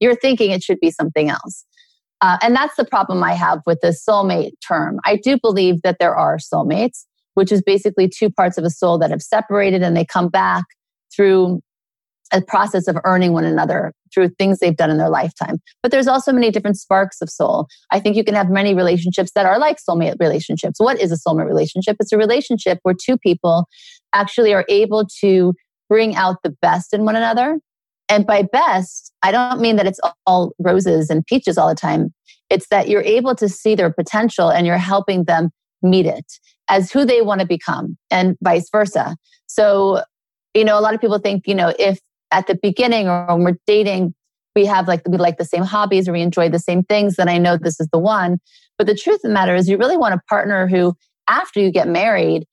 [0.00, 1.64] you're thinking it should be something else.
[2.20, 4.98] Uh, and that's the problem I have with the soulmate term.
[5.04, 7.04] I do believe that there are soulmates,
[7.35, 10.64] which is basically two parts of a soul that have separated and they come back
[11.14, 11.61] through
[12.33, 15.59] a process of earning one another through things they've done in their lifetime.
[15.83, 17.68] But there's also many different sparks of soul.
[17.90, 20.79] I think you can have many relationships that are like soulmate relationships.
[20.79, 21.97] What is a soulmate relationship?
[22.01, 23.66] It's a relationship where two people
[24.12, 25.55] actually are able to
[25.88, 27.59] bring out the best in one another.
[28.09, 32.14] And by best, I don't mean that it's all roses and peaches all the time.
[32.51, 35.51] It's that you're able to see their potential and you're helping them
[35.83, 36.25] meet it
[36.68, 39.16] as who they want to become and vice versa.
[39.47, 40.03] So,
[40.55, 41.99] you know, a lot of people think, you know, if
[42.31, 44.14] at the beginning or when we're dating,
[44.55, 47.29] we have like we like the same hobbies or we enjoy the same things, then
[47.29, 48.38] I know this is the one.
[48.77, 50.95] But the truth of the matter is you really want a partner who,
[51.29, 52.45] after you get married,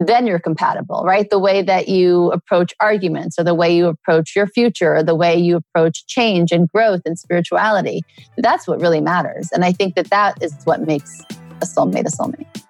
[0.00, 1.28] then you're compatible, right?
[1.30, 5.14] The way that you approach arguments or the way you approach your future or the
[5.14, 8.02] way you approach change and growth and spirituality.
[8.36, 9.50] That's what really matters.
[9.52, 11.20] And I think that that is what makes
[11.62, 12.63] a soulmate a soulmate.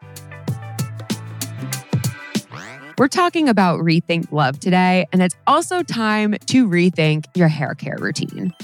[2.96, 7.96] We're talking about Rethink Love today, and it's also time to rethink your hair care
[7.98, 8.54] routine.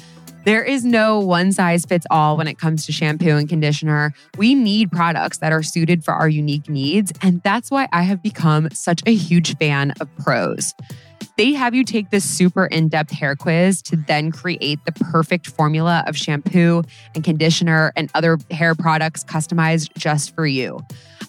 [0.44, 4.14] There is no one size fits all when it comes to shampoo and conditioner.
[4.38, 8.22] We need products that are suited for our unique needs, and that's why I have
[8.22, 10.74] become such a huge fan of Prose.
[11.36, 15.48] They have you take this super in depth hair quiz to then create the perfect
[15.48, 16.84] formula of shampoo
[17.16, 20.80] and conditioner and other hair products customized just for you.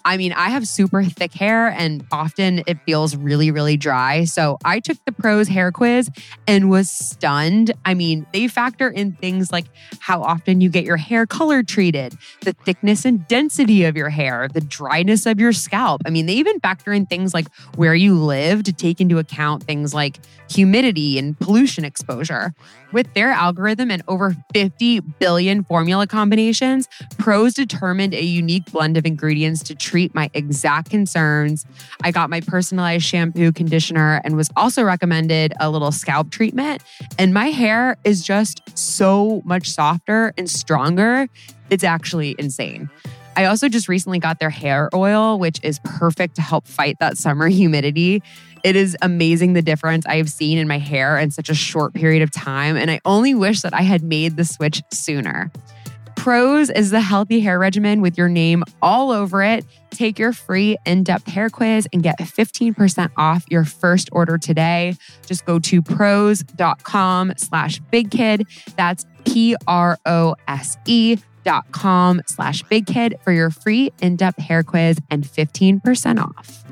[0.05, 4.25] I mean, I have super thick hair and often it feels really, really dry.
[4.25, 6.09] So I took the Prose hair quiz
[6.47, 7.71] and was stunned.
[7.85, 9.65] I mean, they factor in things like
[9.99, 14.47] how often you get your hair color treated, the thickness and density of your hair,
[14.53, 16.01] the dryness of your scalp.
[16.05, 19.63] I mean, they even factor in things like where you live to take into account
[19.63, 22.53] things like humidity and pollution exposure.
[22.91, 29.05] With their algorithm and over 50 billion formula combinations, Prose determined a unique blend of
[29.05, 31.65] ingredients to treat my exact concerns.
[32.03, 36.83] I got my personalized shampoo, conditioner, and was also recommended a little scalp treatment.
[37.17, 41.27] And my hair is just so much softer and stronger.
[41.69, 42.89] It's actually insane.
[43.35, 47.17] I also just recently got their hair oil, which is perfect to help fight that
[47.17, 48.21] summer humidity.
[48.63, 51.93] It is amazing the difference I have seen in my hair in such a short
[51.93, 52.77] period of time.
[52.77, 55.51] And I only wish that I had made the switch sooner.
[56.21, 59.65] Prose is the healthy hair regimen with your name all over it.
[59.89, 64.95] Take your free in-depth hair quiz and get 15% off your first order today.
[65.25, 68.45] Just go to prose.com slash big kid.
[68.75, 76.23] That's P-R-O-S-E dot com slash big kid for your free in-depth hair quiz and 15%
[76.23, 76.63] off.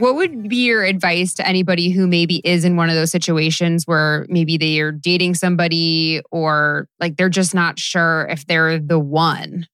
[0.00, 3.86] What would be your advice to anybody who maybe is in one of those situations
[3.86, 8.98] where maybe they are dating somebody or like they're just not sure if they're the
[8.98, 9.66] one?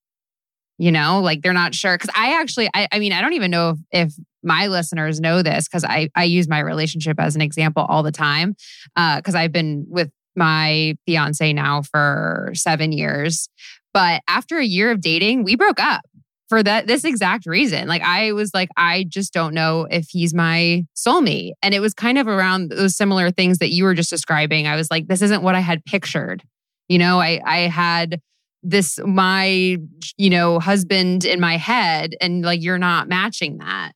[0.78, 1.96] You know, like they're not sure.
[1.96, 5.42] Cause I actually, I, I mean, I don't even know if, if my listeners know
[5.42, 8.56] this because I, I use my relationship as an example all the time.
[8.96, 13.48] Uh, cause I've been with my fiance now for seven years.
[13.94, 16.02] But after a year of dating, we broke up
[16.48, 17.88] for that this exact reason.
[17.88, 21.52] Like I was like, I just don't know if he's my soulmate.
[21.62, 24.66] And it was kind of around those similar things that you were just describing.
[24.66, 26.42] I was like, this isn't what I had pictured.
[26.88, 28.20] You know, I I had
[28.62, 29.78] this my
[30.16, 33.92] you know husband in my head and like you're not matching that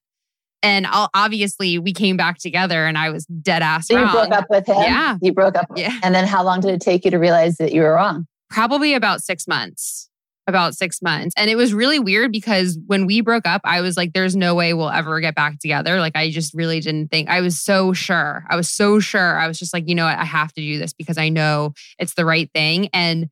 [0.62, 4.06] and obviously we came back together and i was dead ass so wrong.
[4.06, 6.70] you broke up with him yeah you broke up yeah and then how long did
[6.70, 10.09] it take you to realize that you were wrong probably about six months
[10.50, 11.32] about six months.
[11.38, 14.54] And it was really weird because when we broke up, I was like, there's no
[14.54, 15.98] way we'll ever get back together.
[15.98, 18.44] Like, I just really didn't think, I was so sure.
[18.50, 19.38] I was so sure.
[19.38, 20.18] I was just like, you know what?
[20.18, 22.90] I have to do this because I know it's the right thing.
[22.92, 23.30] And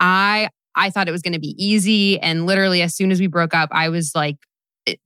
[0.00, 2.18] I, I thought it was going to be easy.
[2.18, 4.38] And literally, as soon as we broke up, I was like,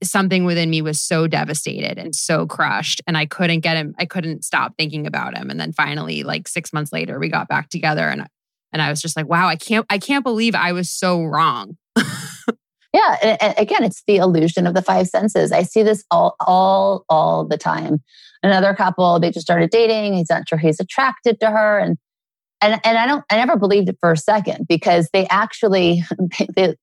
[0.03, 4.05] something within me was so devastated and so crushed and i couldn't get him i
[4.05, 7.69] couldn't stop thinking about him and then finally like 6 months later we got back
[7.69, 8.27] together and
[8.71, 11.77] and I was just like, wow, I can't, I can't believe I was so wrong.
[12.93, 13.37] yeah.
[13.41, 15.51] And, again, it's the illusion of the five senses.
[15.51, 18.03] I see this all, all, all the time.
[18.43, 20.13] Another couple, they just started dating.
[20.13, 21.79] He's not sure he's attracted to her.
[21.79, 21.97] And,
[22.61, 26.03] and, and I don't, I never believed it for a second because they actually,
[26.55, 26.75] they,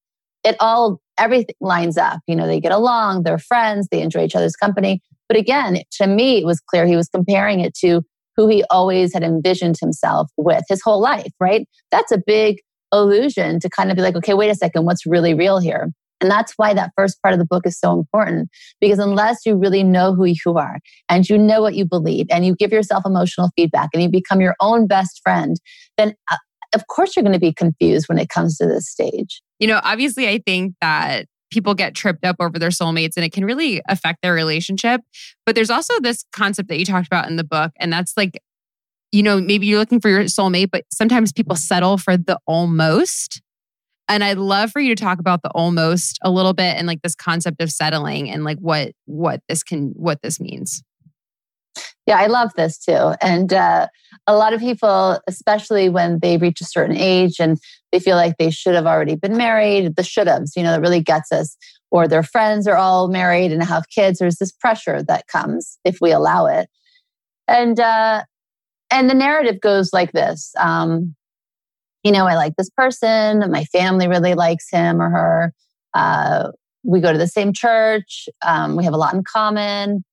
[0.43, 2.21] it all, everything lines up.
[2.27, 5.01] You know, they get along, they're friends, they enjoy each other's company.
[5.29, 8.03] But again, to me, it was clear he was comparing it to
[8.37, 11.67] who he always had envisioned himself with his whole life, right?
[11.91, 12.59] That's a big
[12.93, 15.91] illusion to kind of be like, okay, wait a second, what's really real here?
[16.21, 18.49] And that's why that first part of the book is so important
[18.81, 22.47] because unless you really know who you are and you know what you believe and
[22.47, 25.57] you give yourself emotional feedback and you become your own best friend,
[25.99, 26.37] then uh,
[26.75, 29.43] of course you're going to be confused when it comes to this stage.
[29.59, 33.33] You know, obviously, I think that people get tripped up over their soulmates and it
[33.33, 35.01] can really affect their relationship.
[35.47, 38.39] But there's also this concept that you talked about in the book, and that's like,
[39.13, 43.41] you know, maybe you're looking for your soulmate, but sometimes people settle for the almost.
[44.09, 47.01] And I'd love for you to talk about the almost a little bit and like
[47.01, 50.83] this concept of settling and like what what this can what this means.
[52.07, 53.15] Yeah, I love this too.
[53.23, 53.89] And uh,
[54.27, 57.59] a lot of people, especially when they reach a certain age and
[57.93, 60.81] they feel like they should have already been married, the should haves, you know, that
[60.81, 61.57] really gets us.
[61.91, 64.19] Or their friends are all married and have kids.
[64.19, 66.69] There's this pressure that comes if we allow it.
[67.47, 68.25] And uh,
[68.91, 70.53] and the narrative goes like this.
[70.59, 71.15] Um,
[72.03, 73.49] you know, I like this person.
[73.51, 75.53] My family really likes him or her.
[75.95, 76.51] Uh,
[76.83, 78.29] we go to the same church.
[78.45, 80.05] Um, we have a lot in common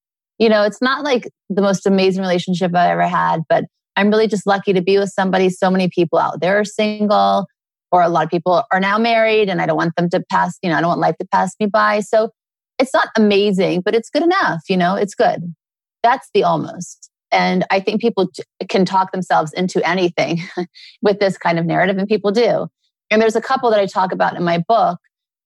[0.41, 4.27] you know, it's not like the most amazing relationship I ever had, but I'm really
[4.27, 5.51] just lucky to be with somebody.
[5.51, 7.45] So many people out there are single.
[7.91, 10.58] or a lot of people are now married and I don't want them to pass,
[10.63, 11.99] you know, I don't want life to pass me by.
[11.99, 12.32] So
[12.80, 15.54] it's not amazing, but it's good enough, you know, it's good.
[16.01, 17.12] That's the almost.
[17.32, 18.30] And I think people
[18.67, 20.41] can talk themselves into anything
[21.04, 22.67] with this kind of narrative, and people do.
[23.12, 24.97] And there's a couple that I talk about in my book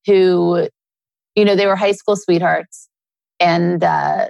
[0.05, 0.69] who,
[1.35, 2.87] you know, they were high school sweethearts.
[3.39, 4.29] And uh,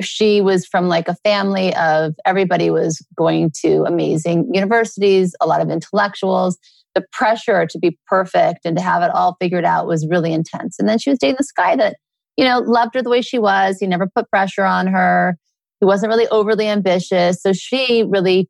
[0.00, 5.60] she was from like a family of everybody was going to amazing universities, a lot
[5.60, 6.58] of intellectuals.
[6.94, 10.76] The pressure to be perfect and to have it all figured out was really intense.
[10.78, 11.96] And then she was dating this guy that,
[12.36, 13.78] you know, loved her the way she was.
[13.78, 15.36] He never put pressure on her.
[15.80, 17.42] He wasn't really overly ambitious.
[17.42, 18.48] So she really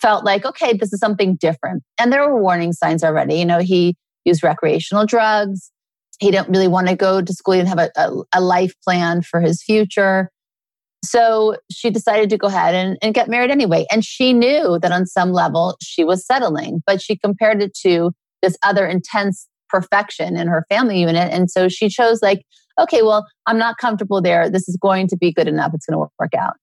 [0.00, 1.82] felt like, okay, this is something different.
[1.98, 3.36] And there were warning signs already.
[3.36, 5.70] You know, he used recreational drugs.
[6.18, 7.54] He didn't really want to go to school.
[7.54, 10.30] He didn't have a, a, a life plan for his future.
[11.06, 13.86] So she decided to go ahead and, and get married anyway.
[13.90, 18.12] And she knew that on some level she was settling, but she compared it to
[18.42, 21.32] this other intense perfection in her family unit.
[21.32, 22.44] And so she chose, like,
[22.78, 24.50] okay, well, I'm not comfortable there.
[24.50, 25.72] This is going to be good enough.
[25.74, 26.54] It's going to work out.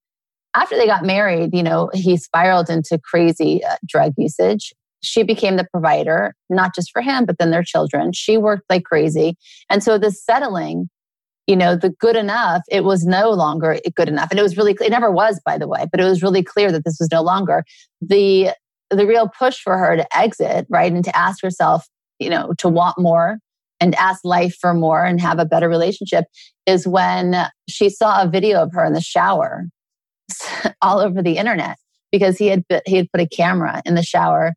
[0.55, 4.73] After they got married, you know, he spiraled into crazy uh, drug usage.
[5.01, 8.13] She became the provider, not just for him, but then their children.
[8.13, 9.35] She worked like crazy.
[9.69, 10.89] And so the settling
[11.47, 14.29] you know, the good enough, it was no longer good enough.
[14.31, 16.71] And it was really, it never was, by the way, but it was really clear
[16.71, 17.65] that this was no longer
[18.01, 18.51] the,
[18.89, 20.91] the real push for her to exit, right?
[20.91, 21.85] And to ask herself,
[22.19, 23.39] you know, to want more
[23.81, 26.25] and ask life for more and have a better relationship
[26.65, 27.35] is when
[27.67, 29.65] she saw a video of her in the shower
[30.81, 31.77] all over the internet
[32.11, 34.53] because he had, he had put a camera in the shower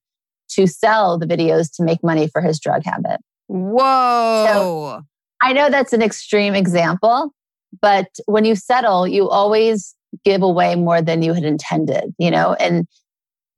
[0.50, 3.20] to sell the videos to make money for his drug habit.
[3.48, 4.44] Whoa.
[4.46, 5.02] So,
[5.42, 7.32] I know that's an extreme example,
[7.80, 9.94] but when you settle, you always
[10.24, 12.54] give away more than you had intended, you know?
[12.54, 12.86] And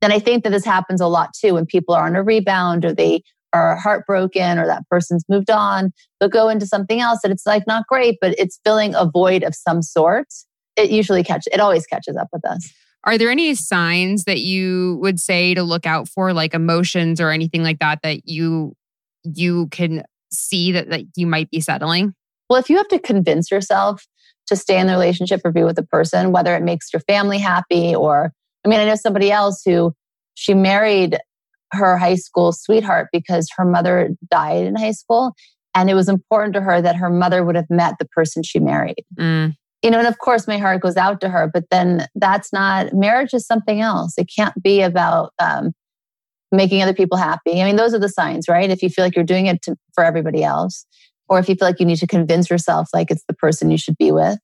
[0.01, 2.85] then I think that this happens a lot too when people are on a rebound
[2.85, 3.21] or they
[3.53, 7.65] are heartbroken or that person's moved on, they'll go into something else and it's like
[7.65, 10.27] not great, but it's filling a void of some sort.
[10.75, 12.71] It usually catches, it always catches up with us.
[13.05, 17.31] Are there any signs that you would say to look out for, like emotions or
[17.31, 18.75] anything like that, that you
[19.23, 22.13] you can see that, that you might be settling?
[22.49, 24.05] Well, if you have to convince yourself
[24.47, 27.37] to stay in the relationship or be with a person, whether it makes your family
[27.37, 28.31] happy or,
[28.65, 29.93] I mean, I know somebody else who
[30.33, 31.17] she married
[31.71, 35.33] her high school sweetheart because her mother died in high school.
[35.75, 38.59] And it was important to her that her mother would have met the person she
[38.59, 39.05] married.
[39.19, 39.55] Mm.
[39.83, 42.93] You know, and of course, my heart goes out to her, but then that's not
[42.93, 44.15] marriage is something else.
[44.17, 45.73] It can't be about um,
[46.51, 47.61] making other people happy.
[47.61, 48.69] I mean, those are the signs, right?
[48.69, 50.85] If you feel like you're doing it to, for everybody else,
[51.27, 53.77] or if you feel like you need to convince yourself like it's the person you
[53.77, 54.39] should be with,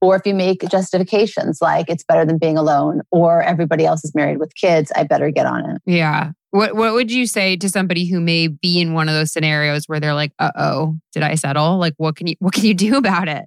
[0.00, 4.14] or if you make justifications like it's better than being alone, or everybody else is
[4.14, 5.82] married with kids, I better get on it.
[5.86, 6.32] Yeah.
[6.50, 9.84] What What would you say to somebody who may be in one of those scenarios
[9.86, 11.78] where they're like, "Uh oh, did I settle?
[11.78, 13.44] Like, what can you What can you do about it?"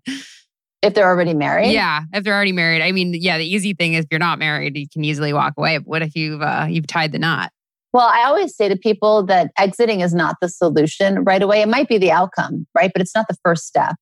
[0.81, 2.01] If they're already married, yeah.
[2.13, 3.37] If they're already married, I mean, yeah.
[3.37, 5.77] The easy thing is, if you're not married, you can easily walk away.
[5.77, 7.51] But what if you've uh, you've tied the knot?
[7.95, 11.61] Well, I always say to people that exiting is not the solution right away.
[11.61, 12.91] It might be the outcome, right?
[12.93, 13.95] But it's not the first step.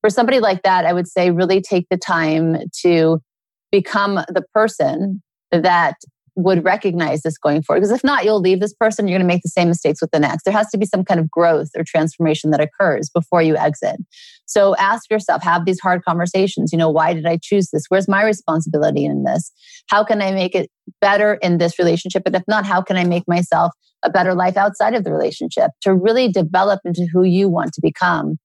[0.00, 3.22] For somebody like that, I would say really take the time to
[3.70, 5.22] become the person
[5.52, 5.94] that
[6.34, 7.82] would recognize this going forward.
[7.82, 10.10] Because if not, you'll leave this person, you're going to make the same mistakes with
[10.10, 10.42] the next.
[10.42, 14.00] There has to be some kind of growth or transformation that occurs before you exit.
[14.48, 16.72] So ask yourself, have these hard conversations.
[16.72, 17.84] You know, why did I choose this?
[17.88, 19.52] Where's my responsibility in this?
[19.88, 22.22] How can I make it better in this relationship?
[22.26, 25.70] And if not, how can I make myself a better life outside of the relationship
[25.82, 28.38] to really develop into who you want to become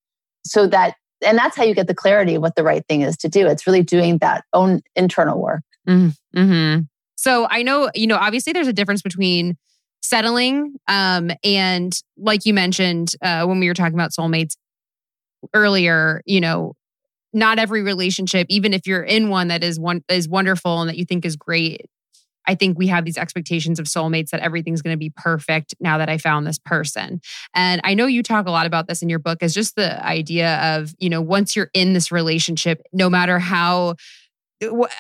[0.46, 3.16] so that and that's how you get the clarity of what the right thing is
[3.18, 3.48] to do.
[3.48, 5.62] It's really doing that own internal work.
[5.88, 6.38] Mm-hmm.
[6.38, 6.82] mm-hmm.
[7.16, 9.56] So I know, you know, obviously there's a difference between
[10.02, 14.58] settling um, and, like you mentioned uh, when we were talking about soulmates
[15.54, 16.74] earlier, you know,
[17.34, 20.98] not every relationship, even if you're in one that is one is wonderful and that
[20.98, 21.88] you think is great,
[22.46, 25.98] I think we have these expectations of soulmates that everything's going to be perfect now
[25.98, 27.22] that I found this person.
[27.56, 30.04] And I know you talk a lot about this in your book as just the
[30.06, 33.96] idea of, you know, once you're in this relationship, no matter how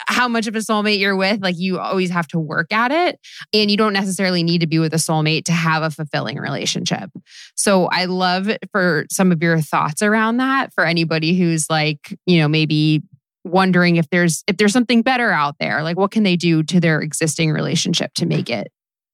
[0.07, 3.19] how much of a soulmate you're with, like you always have to work at it.
[3.53, 7.09] And you don't necessarily need to be with a soulmate to have a fulfilling relationship.
[7.55, 12.39] So I love for some of your thoughts around that for anybody who's like, you
[12.39, 13.03] know, maybe
[13.43, 15.83] wondering if there's if there's something better out there.
[15.83, 18.71] Like what can they do to their existing relationship to make it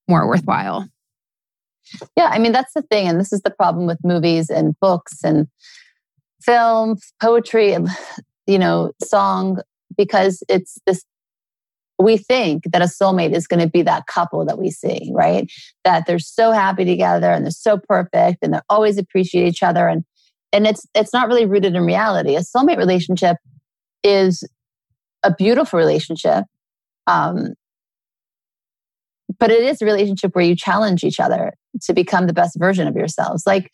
[0.07, 0.87] more worthwhile?
[2.15, 5.23] Yeah, I mean that's the thing and this is the problem with movies and books
[5.23, 5.47] and
[6.41, 7.89] films, poetry, and
[8.47, 9.59] you know, song
[9.99, 11.03] because it's this
[12.01, 15.51] we think that a soulmate is going to be that couple that we see, right?
[15.83, 19.87] That they're so happy together and they're so perfect and they always appreciate each other
[19.87, 20.05] and
[20.53, 22.35] and it's it's not really rooted in reality.
[22.35, 23.35] A soulmate relationship
[24.01, 24.43] is
[25.23, 26.45] a beautiful relationship.
[27.05, 27.53] Um,
[29.37, 32.87] but it is a relationship where you challenge each other to become the best version
[32.87, 33.43] of yourselves.
[33.45, 33.69] Like,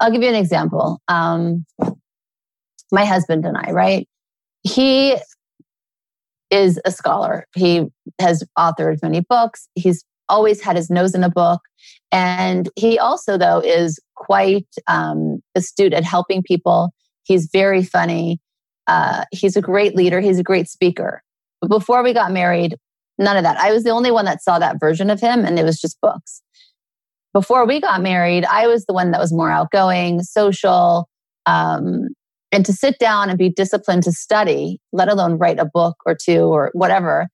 [0.00, 1.00] I'll give you an example.
[1.08, 1.64] Um,
[2.92, 4.08] my husband and I, right?
[4.62, 5.16] He
[6.50, 7.46] is a scholar.
[7.54, 7.86] He
[8.20, 9.68] has authored many books.
[9.74, 11.60] He's always had his nose in a book.
[12.12, 16.90] And he also, though, is quite um, astute at helping people.
[17.24, 18.40] He's very funny.
[18.86, 20.20] Uh, he's a great leader.
[20.20, 21.22] He's a great speaker.
[21.60, 22.76] But before we got married,
[23.18, 23.58] none of that.
[23.58, 26.00] I was the only one that saw that version of him, and it was just
[26.00, 26.42] books.
[27.32, 31.08] Before we got married, I was the one that was more outgoing, social,
[31.46, 32.08] um,
[32.52, 36.14] and to sit down and be disciplined to study, let alone write a book or
[36.14, 37.28] two or whatever,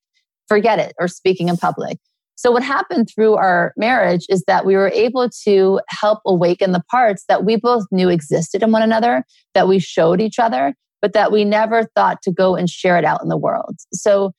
[0.49, 1.99] forget it, or speaking in public.
[2.37, 6.83] So, what happened through our marriage is that we were able to help awaken the
[6.91, 11.15] parts that we both knew existed in one another, that we showed each other, but
[11.15, 13.77] that we never thought to go and share it out in the world.
[13.93, 14.33] So,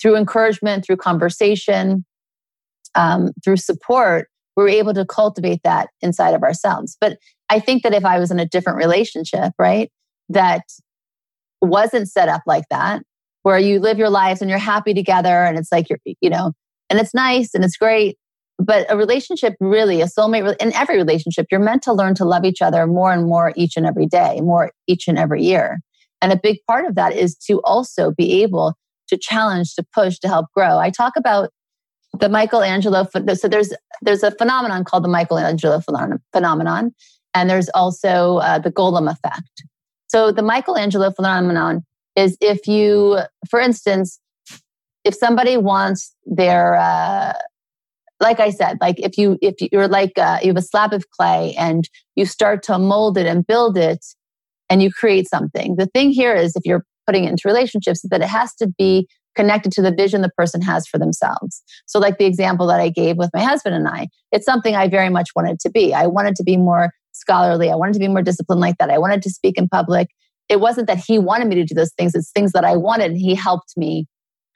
[0.00, 2.04] through encouragement, through conversation,
[2.94, 6.98] um, through support, we were able to cultivate that inside of ourselves.
[7.00, 7.16] But
[7.50, 9.90] I think that if I was in a different relationship, right,
[10.28, 10.62] that
[11.60, 13.02] wasn't set up like that,
[13.42, 16.52] where you live your lives and you're happy together and it's like you're, you know,
[16.88, 18.16] and it's nice and it's great.
[18.58, 22.44] But a relationship really, a soulmate, in every relationship, you're meant to learn to love
[22.44, 25.80] each other more and more each and every day, more each and every year.
[26.22, 28.74] And a big part of that is to also be able
[29.08, 30.78] to challenge, to push, to help grow.
[30.78, 31.50] I talk about
[32.18, 33.06] the Michelangelo.
[33.34, 33.72] So there's
[34.02, 35.80] there's a phenomenon called the Michelangelo
[36.32, 36.94] phenomenon,
[37.34, 39.64] and there's also uh, the Golem effect.
[40.08, 41.84] So the Michelangelo phenomenon
[42.16, 43.18] is if you,
[43.48, 44.18] for instance,
[45.04, 47.32] if somebody wants their uh,
[48.20, 51.08] like I said, like if you if you're like uh, you have a slab of
[51.10, 54.04] clay and you start to mold it and build it,
[54.68, 55.76] and you create something.
[55.76, 59.08] The thing here is if you're putting it into relationships, that it has to be
[59.34, 61.62] connected to the vision the person has for themselves.
[61.86, 64.88] So, like the example that I gave with my husband and I, it's something I
[64.88, 65.94] very much wanted to be.
[65.94, 66.90] I wanted to be more
[67.20, 67.70] scholarly.
[67.70, 68.90] I wanted to be more disciplined like that.
[68.90, 70.08] I wanted to speak in public.
[70.48, 73.12] It wasn't that he wanted me to do those things, it's things that I wanted.
[73.12, 74.06] And he helped me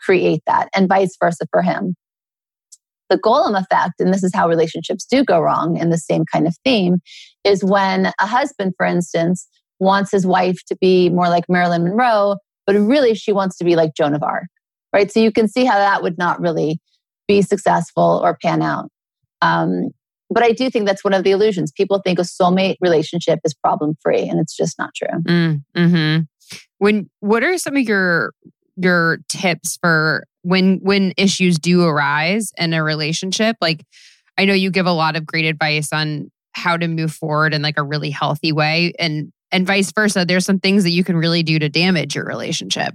[0.01, 1.95] create that, and vice versa for him.
[3.11, 6.47] The golem effect, and this is how relationships do go wrong in the same kind
[6.47, 6.99] of theme,
[7.45, 9.47] is when a husband, for instance,
[9.79, 12.37] wants his wife to be more like Marilyn Monroe,
[12.67, 14.47] but really she wants to be like Joan of Arc,
[14.93, 15.12] right?
[15.12, 16.81] So you can see how that would not really
[17.29, 18.89] be successful or pan out.
[19.43, 19.91] Um,
[20.35, 21.70] but I do think that's one of the illusions.
[21.70, 25.22] People think a soulmate relationship is problem free, and it's just not true.
[25.22, 26.18] Mm, hmm
[26.78, 28.32] When what are some of your
[28.76, 33.57] your tips for when when issues do arise in a relationship?
[33.61, 33.85] Like,
[34.37, 37.62] I know you give a lot of great advice on how to move forward in
[37.62, 40.24] like a really healthy way, and and vice versa.
[40.26, 42.95] There's some things that you can really do to damage your relationship.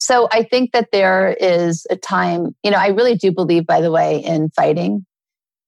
[0.00, 2.54] So I think that there is a time.
[2.62, 5.04] You know, I really do believe, by the way, in fighting.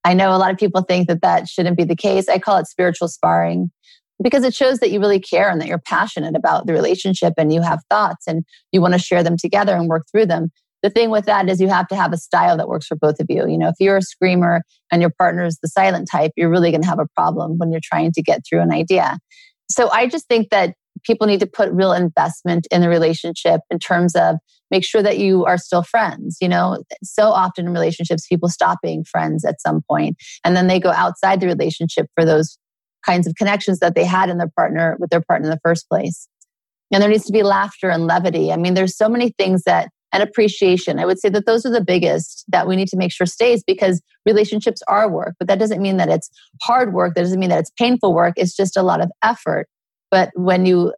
[0.04, 2.28] I know a lot of people think that that shouldn't be the case.
[2.28, 3.70] I call it spiritual sparring
[4.22, 7.52] because it shows that you really care and that you're passionate about the relationship and
[7.52, 10.50] you have thoughts and you want to share them together and work through them.
[10.82, 13.20] The thing with that is you have to have a style that works for both
[13.20, 13.46] of you.
[13.46, 16.70] You know, if you're a screamer and your partner is the silent type, you're really
[16.70, 19.18] going to have a problem when you're trying to get through an idea.
[19.70, 20.74] So I just think that
[21.04, 24.36] people need to put real investment in the relationship in terms of
[24.70, 28.78] make sure that you are still friends you know so often in relationships people stop
[28.82, 32.58] being friends at some point and then they go outside the relationship for those
[33.04, 35.88] kinds of connections that they had in their partner with their partner in the first
[35.88, 36.28] place.
[36.92, 38.52] And there needs to be laughter and levity.
[38.52, 40.98] I mean, there's so many things that, and appreciation.
[40.98, 43.62] I would say that those are the biggest that we need to make sure stays
[43.64, 46.28] because relationships are work, but that doesn't mean that it's
[46.62, 47.14] hard work.
[47.14, 48.34] That doesn't mean that it's painful work.
[48.36, 49.68] It's just a lot of effort.
[50.10, 50.92] But when you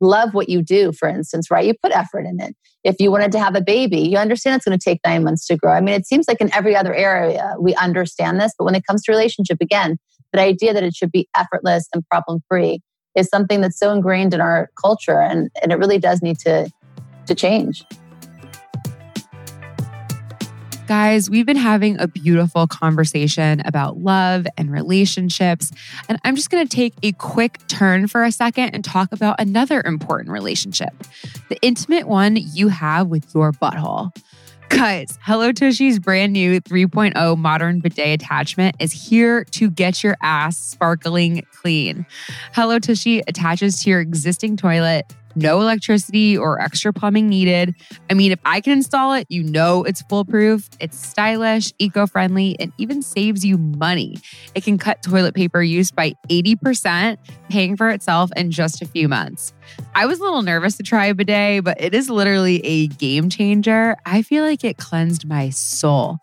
[0.00, 1.64] love what you do, for instance, right?
[1.64, 2.54] You put effort in it.
[2.84, 5.46] If you wanted to have a baby, you understand it's going to take nine months
[5.46, 5.72] to grow.
[5.72, 8.86] I mean, it seems like in every other area we understand this, but when it
[8.86, 9.98] comes to relationship, again,
[10.32, 12.80] the idea that it should be effortless and problem free
[13.16, 16.70] is something that's so ingrained in our culture and, and it really does need to
[17.26, 17.84] to change.
[20.86, 25.72] Guys, we've been having a beautiful conversation about love and relationships.
[26.08, 29.40] And I'm just going to take a quick turn for a second and talk about
[29.40, 30.92] another important relationship
[31.48, 34.16] the intimate one you have with your butthole.
[34.68, 40.56] Guys, Hello Tushy's brand new 3.0 modern bidet attachment is here to get your ass
[40.56, 42.06] sparkling clean.
[42.52, 47.74] Hello Tushy attaches to your existing toilet no electricity or extra plumbing needed.
[48.10, 50.68] I mean, if I can install it, you know it's foolproof.
[50.80, 54.18] It's stylish, eco friendly, and even saves you money.
[54.54, 57.18] It can cut toilet paper use by 80%,
[57.48, 59.52] paying for itself in just a few months.
[59.94, 63.28] I was a little nervous to try a bidet, but it is literally a game
[63.28, 63.96] changer.
[64.06, 66.18] I feel like it cleansed my soul.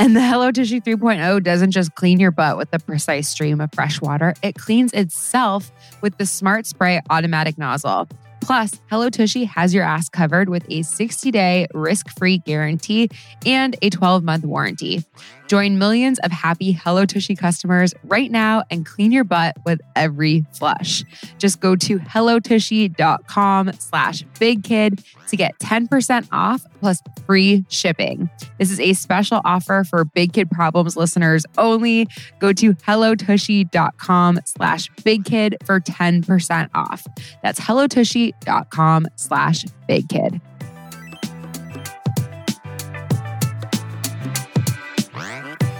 [0.00, 3.70] And the Hello Tushy 3.0 doesn't just clean your butt with a precise stream of
[3.74, 8.08] fresh water, it cleans itself with the Smart Spray automatic nozzle.
[8.40, 13.10] Plus, Hello Tushy has your ass covered with a 60 day risk free guarantee
[13.44, 15.04] and a 12 month warranty.
[15.48, 20.44] Join millions of happy Hello Tushy customers right now and clean your butt with every
[20.52, 21.02] flush.
[21.38, 28.28] Just go to hellotushy.com slash bigkid to get 10% off plus free shipping.
[28.58, 32.06] This is a special offer for Big Kid Problems listeners only.
[32.40, 37.06] Go to hellotushy.com slash bigkid for 10% off.
[37.42, 40.40] That's hellotushy.com slash bigkid.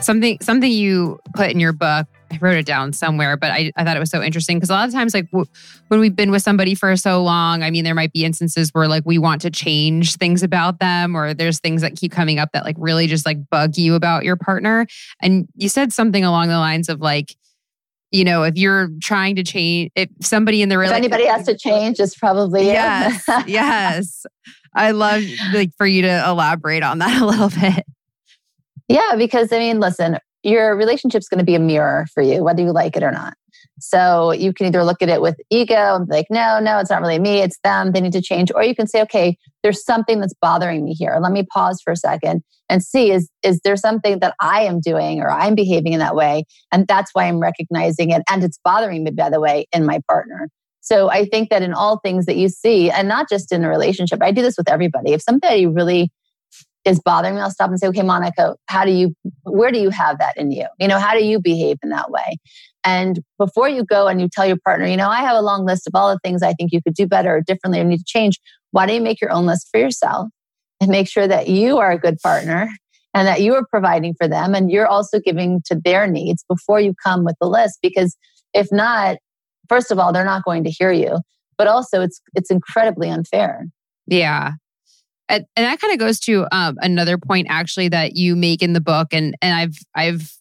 [0.00, 3.84] Something something you put in your book I wrote it down somewhere, but I, I
[3.84, 5.46] thought it was so interesting because a lot of times, like w-
[5.88, 8.86] when we've been with somebody for so long, I mean, there might be instances where
[8.86, 12.50] like we want to change things about them, or there's things that keep coming up
[12.52, 14.86] that like really just like bug you about your partner.
[15.22, 17.34] And you said something along the lines of like,
[18.10, 21.46] you know, if you're trying to change, if somebody in the relationship, if anybody has
[21.46, 24.26] to change, it's probably yes, yes.
[24.74, 25.22] I love
[25.54, 27.86] like for you to elaborate on that a little bit.
[28.88, 32.62] Yeah, because I mean, listen, your relationship's going to be a mirror for you, whether
[32.62, 33.34] you like it or not.
[33.80, 36.90] So you can either look at it with ego and be like, no, no, it's
[36.90, 37.92] not really me, it's them.
[37.92, 38.50] They need to change.
[38.54, 41.18] Or you can say, okay, there's something that's bothering me here.
[41.20, 44.80] Let me pause for a second and see is, is there something that I am
[44.80, 46.44] doing or I'm behaving in that way?
[46.72, 48.22] And that's why I'm recognizing it.
[48.28, 50.48] And it's bothering me, by the way, in my partner.
[50.80, 53.68] So I think that in all things that you see, and not just in a
[53.68, 55.12] relationship, I do this with everybody.
[55.12, 56.10] If somebody really
[56.84, 59.90] is bothering me, I'll stop and say, okay, Monica, how do you, where do you
[59.90, 60.66] have that in you?
[60.78, 62.38] You know, how do you behave in that way?
[62.84, 65.66] And before you go and you tell your partner, you know, I have a long
[65.66, 67.98] list of all the things I think you could do better or differently or need
[67.98, 68.38] to change.
[68.70, 70.28] Why don't you make your own list for yourself
[70.80, 72.70] and make sure that you are a good partner
[73.14, 76.80] and that you are providing for them and you're also giving to their needs before
[76.80, 77.78] you come with the list?
[77.82, 78.16] Because
[78.54, 79.18] if not,
[79.68, 81.18] first of all, they're not going to hear you,
[81.56, 83.66] but also it's, it's incredibly unfair.
[84.06, 84.52] Yeah.
[85.28, 88.80] And, that kind of goes to um, another point actually that you make in the
[88.80, 90.32] book, and and I've I've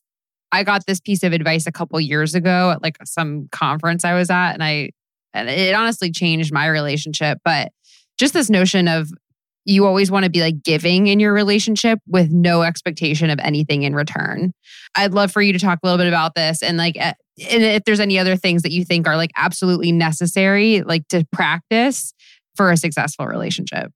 [0.51, 4.13] I got this piece of advice a couple years ago at like some conference I
[4.13, 4.91] was at, and I
[5.33, 7.39] and it honestly changed my relationship.
[7.43, 7.71] But
[8.17, 9.09] just this notion of
[9.65, 13.83] you always want to be like giving in your relationship with no expectation of anything
[13.83, 14.53] in return.
[14.95, 17.83] I'd love for you to talk a little bit about this and like and if
[17.83, 22.13] there's any other things that you think are like absolutely necessary like to practice
[22.55, 23.91] for a successful relationship.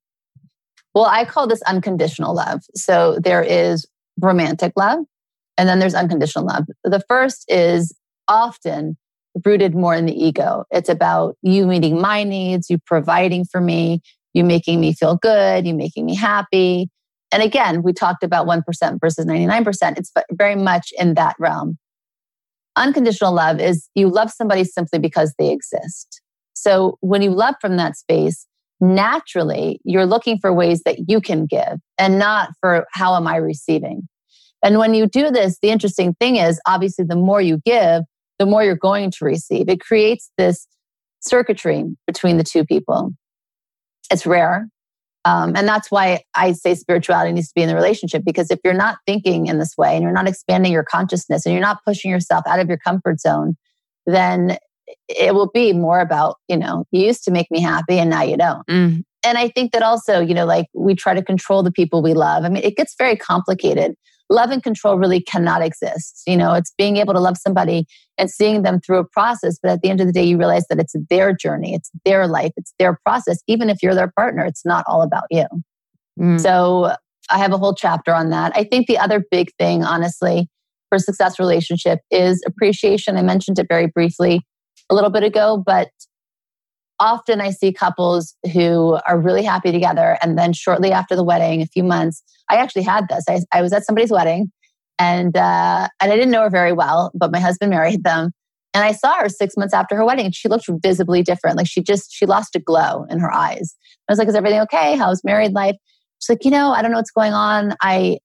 [0.94, 2.62] Well, I call this unconditional love.
[2.76, 3.86] So there is
[4.20, 5.00] romantic love,
[5.58, 6.66] and then there's unconditional love.
[6.84, 7.96] The first is
[8.28, 8.98] often
[9.46, 10.66] rooted more in the ego.
[10.72, 14.02] It's about you meeting my needs, you providing for me,
[14.34, 16.89] you making me feel good, you making me happy.
[17.32, 19.98] And again, we talked about 1% versus 99%.
[19.98, 21.78] It's very much in that realm.
[22.76, 26.22] Unconditional love is you love somebody simply because they exist.
[26.54, 28.46] So when you love from that space,
[28.82, 33.38] naturally you're looking for ways that you can give and not for how am I
[33.38, 34.08] receiving.
[34.64, 38.04] And when you do this, the interesting thing is obviously the more you give,
[38.40, 39.70] the more you're going to receive.
[39.70, 40.68] It creates this
[41.22, 43.12] circuitry between the two people.
[44.12, 44.68] It's rare.
[45.24, 48.60] Um, and that's why I say spirituality needs to be in the relationship because if
[48.64, 51.78] you're not thinking in this way and you're not expanding your consciousness and you're not
[51.86, 53.56] pushing yourself out of your comfort zone,
[54.08, 54.58] then
[55.08, 58.24] it will be more about, you know, you used to make me happy and now
[58.24, 58.66] you don't.
[58.68, 59.04] Mm.
[59.24, 62.14] And I think that also, you know, like we try to control the people we
[62.14, 62.44] love.
[62.44, 63.94] I mean, it gets very complicated.
[64.30, 66.24] Love and control really cannot exist.
[66.26, 67.86] You know, it's being able to love somebody
[68.18, 69.60] and seeing them through a process.
[69.62, 72.28] But at the end of the day, you realize that it's their journey, it's their
[72.28, 73.39] life, it's their process.
[73.48, 75.46] Even if you're their partner, it's not all about you.
[76.20, 76.39] Mm.
[76.39, 76.96] So
[77.30, 78.54] I have a whole chapter on that.
[78.56, 80.50] I think the other big thing, honestly,
[80.89, 83.18] for a successful relationship is appreciation.
[83.18, 84.42] I mentioned it very briefly
[84.92, 85.89] a little bit ago, but
[87.00, 90.18] often I see couples who are really happy together.
[90.22, 93.24] And then shortly after the wedding, a few months, I actually had this.
[93.28, 94.52] I, I was at somebody's wedding
[95.00, 98.32] and, uh, and I didn't know her very well, but my husband married them.
[98.74, 101.58] And I saw her six months after her wedding and she looked visibly different.
[101.58, 103.76] Like she just, she lost a glow in her eyes.
[104.08, 104.96] I was like, is everything okay?
[104.96, 105.76] How's married life?
[106.20, 107.74] She's like, you know, I don't know what's going on.
[107.82, 108.20] I,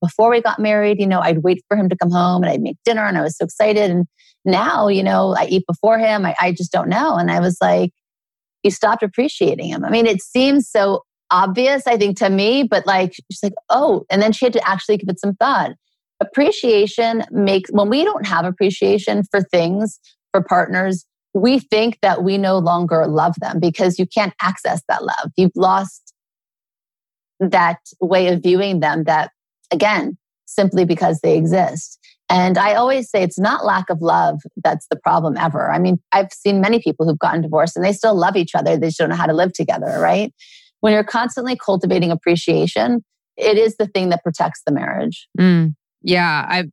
[0.00, 2.60] before we got married, you know, I'd wait for him to come home and I'd
[2.60, 3.90] make dinner and I was so excited.
[3.90, 4.06] And
[4.44, 6.24] now, you know, I eat before him.
[6.24, 7.16] I, I just don't know.
[7.16, 7.92] And I was like,
[8.62, 9.84] you stopped appreciating him.
[9.84, 14.04] I mean, it seems so obvious, I think, to me, but like, she's like, oh,
[14.10, 15.72] and then she had to actually give it some thought.
[16.20, 19.98] Appreciation makes, when we don't have appreciation for things,
[20.32, 25.04] for partners, we think that we no longer love them because you can't access that
[25.04, 25.30] love.
[25.36, 26.14] You've lost
[27.40, 29.30] that way of viewing them that,
[29.70, 31.98] again, simply because they exist.
[32.28, 35.70] And I always say it's not lack of love that's the problem ever.
[35.70, 38.76] I mean, I've seen many people who've gotten divorced and they still love each other.
[38.76, 40.34] They just don't know how to live together, right?
[40.80, 43.04] When you're constantly cultivating appreciation,
[43.36, 45.28] it is the thing that protects the marriage.
[45.38, 46.64] Mm, yeah, I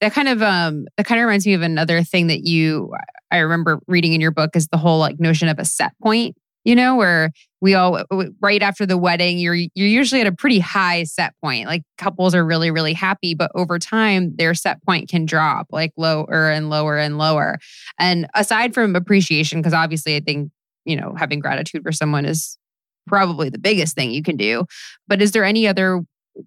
[0.00, 2.92] that kind of um that kind of reminds me of another thing that you
[3.30, 6.36] I remember reading in your book is the whole like notion of a set point
[6.64, 7.30] you know, where
[7.60, 8.02] we all
[8.40, 11.66] right after the wedding, you're you're usually at a pretty high set point.
[11.66, 15.92] Like couples are really really happy, but over time their set point can drop like
[15.96, 17.58] lower and lower and lower.
[17.98, 20.50] And aside from appreciation, because obviously I think
[20.84, 22.58] you know having gratitude for someone is
[23.06, 24.64] probably the biggest thing you can do.
[25.08, 26.02] But is there any other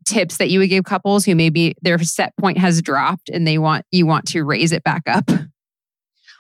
[0.06, 3.58] tips that you would give couples who maybe their set point has dropped and they
[3.58, 5.30] want you want to raise it back up?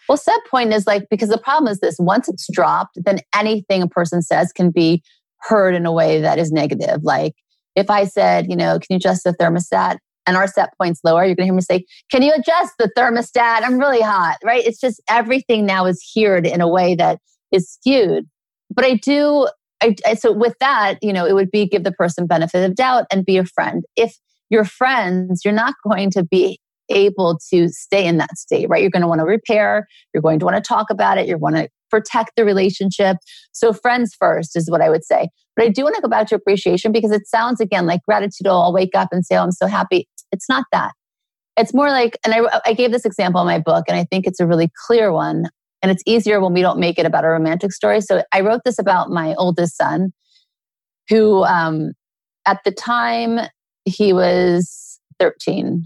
[0.07, 3.81] Well, set point is like, because the problem is this once it's dropped, then anything
[3.81, 5.01] a person says can be
[5.39, 7.03] heard in a way that is negative.
[7.03, 7.33] Like
[7.75, 9.97] if I said, you know, can you adjust the thermostat?
[10.25, 13.63] And our set point's lower, you're gonna hear me say, Can you adjust the thermostat?
[13.63, 14.65] I'm really hot, right?
[14.65, 17.19] It's just everything now is heard in a way that
[17.51, 18.25] is skewed.
[18.73, 19.49] But I do,
[19.81, 22.75] I, I so with that, you know, it would be give the person benefit of
[22.75, 23.83] doubt and be a friend.
[23.97, 24.17] If
[24.49, 26.59] you're friends, you're not going to be
[26.93, 28.81] able to stay in that state, right?
[28.81, 31.37] You're going to want to repair, you're going to want to talk about it, you
[31.37, 33.17] want to protect the relationship.
[33.51, 35.29] So, friends first is what I would say.
[35.55, 38.47] But I do want to go back to appreciation because it sounds again like gratitude.
[38.47, 40.07] I'll wake up and say, Oh, I'm so happy.
[40.31, 40.91] It's not that.
[41.55, 44.25] It's more like, and I, I gave this example in my book, and I think
[44.25, 45.49] it's a really clear one.
[45.83, 47.99] And it's easier when we don't make it about a romantic story.
[48.01, 50.13] So I wrote this about my oldest son,
[51.09, 51.91] who um,
[52.47, 53.39] at the time
[53.85, 55.83] he was 13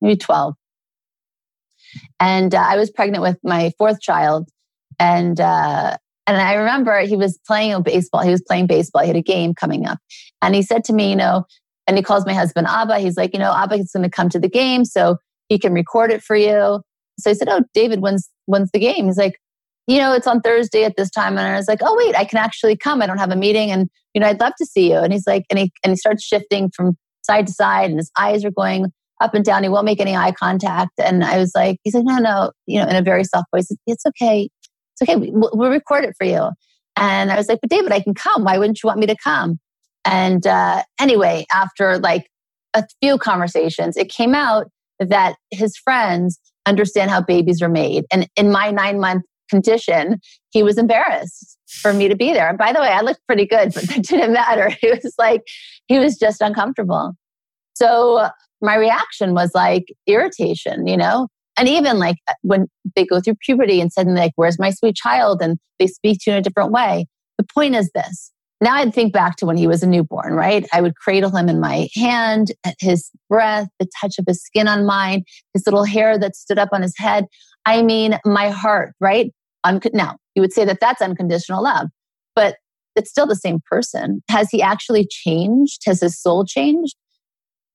[0.00, 0.54] maybe 12.
[2.20, 4.48] And uh, I was pregnant with my fourth child.
[4.98, 8.22] And, uh, and I remember he was playing baseball.
[8.22, 9.02] He was playing baseball.
[9.02, 9.98] He had a game coming up.
[10.42, 11.44] And he said to me, you know,
[11.86, 12.98] and he calls my husband Abba.
[12.98, 15.18] He's like, you know, Abba is going to come to the game so
[15.48, 16.80] he can record it for you.
[17.18, 19.06] So I said, oh, David, when's, when's the game?
[19.06, 19.38] He's like,
[19.86, 21.38] you know, it's on Thursday at this time.
[21.38, 23.00] And I was like, oh, wait, I can actually come.
[23.00, 23.70] I don't have a meeting.
[23.70, 24.98] And, you know, I'd love to see you.
[24.98, 28.10] And he's like, and he, and he starts shifting from side to side and his
[28.18, 29.62] eyes are going up and down.
[29.62, 30.92] He won't make any eye contact.
[30.98, 33.68] And I was like, he's like, no, no, you know, in a very soft voice,
[33.86, 34.48] it's okay.
[34.94, 35.16] It's okay.
[35.16, 36.50] We'll, we'll record it for you.
[36.96, 38.44] And I was like, but David, I can come.
[38.44, 39.58] Why wouldn't you want me to come?
[40.04, 42.26] And uh, anyway, after like
[42.74, 44.66] a few conversations, it came out
[44.98, 48.04] that his friends understand how babies are made.
[48.10, 50.18] And in my nine month condition,
[50.50, 52.48] he was embarrassed for me to be there.
[52.48, 54.70] And by the way, I looked pretty good, but it didn't matter.
[54.80, 55.42] He was like,
[55.86, 57.12] he was just uncomfortable.
[57.74, 58.28] So
[58.62, 61.28] my reaction was like irritation, you know?
[61.58, 64.96] And even like uh, when they go through puberty and suddenly like, where's my sweet
[64.96, 65.40] child?
[65.42, 67.06] And they speak to you in a different way.
[67.38, 68.32] The point is this.
[68.60, 70.66] Now I'd think back to when he was a newborn, right?
[70.72, 74.86] I would cradle him in my hand, his breath, the touch of his skin on
[74.86, 77.26] mine, his little hair that stood up on his head.
[77.66, 79.30] I mean, my heart, right?
[79.64, 81.88] Un- now, you would say that that's unconditional love,
[82.34, 82.56] but
[82.94, 84.22] it's still the same person.
[84.30, 85.82] Has he actually changed?
[85.84, 86.96] Has his soul changed?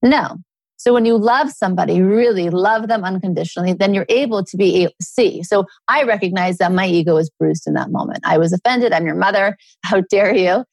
[0.02, 0.38] No.
[0.82, 4.94] So when you love somebody, really love them unconditionally, then you're able to be able
[5.00, 5.44] to see.
[5.44, 8.22] So I recognize that my ego was bruised in that moment.
[8.24, 8.92] I was offended.
[8.92, 9.56] I'm your mother.
[9.84, 10.66] How dare you?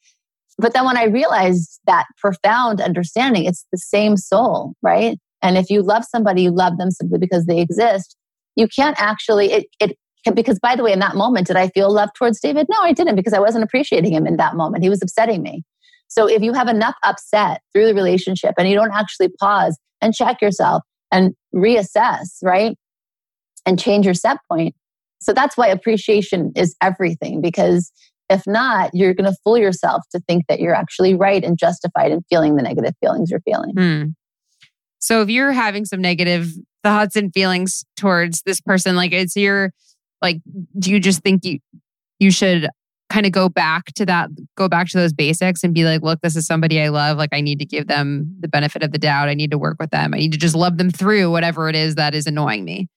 [0.57, 5.19] But then when I realized that profound understanding, it's the same soul, right?
[5.43, 8.17] And if you love somebody, you love them simply because they exist.
[8.57, 9.99] You can't actually, it, it
[10.35, 12.67] because by the way, in that moment, did I feel love towards David?
[12.71, 14.83] No, I didn't because I wasn't appreciating him in that moment.
[14.83, 15.65] He was upsetting me.
[16.09, 20.15] So if you have enough upset through the relationship and you don't actually pause and
[20.15, 20.83] check yourself
[21.13, 22.77] and reassess, right?
[23.67, 24.75] And change your set point.
[25.21, 27.93] So that's why appreciation is everything because
[28.31, 32.13] if not, you're going to fool yourself to think that you're actually right and justified
[32.13, 33.73] in feeling the negative feelings you're feeling.
[33.77, 34.05] Hmm.
[34.99, 36.49] So if you're having some negative
[36.83, 39.73] thoughts and feelings towards this person, like it's your,
[40.21, 40.41] like,
[40.79, 41.59] do you just think you
[42.19, 42.69] you should
[43.11, 46.21] kind of go back to that, go back to those basics and be like, look,
[46.21, 47.17] this is somebody I love.
[47.17, 49.29] Like, I need to give them the benefit of the doubt.
[49.29, 50.13] I need to work with them.
[50.13, 52.89] I need to just love them through whatever it is that is annoying me.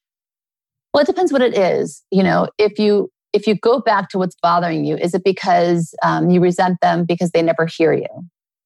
[0.94, 2.04] Well, it depends what it is.
[2.12, 5.94] You know, if you if you go back to what's bothering you, is it because
[6.04, 8.10] um, you resent them because they never hear you?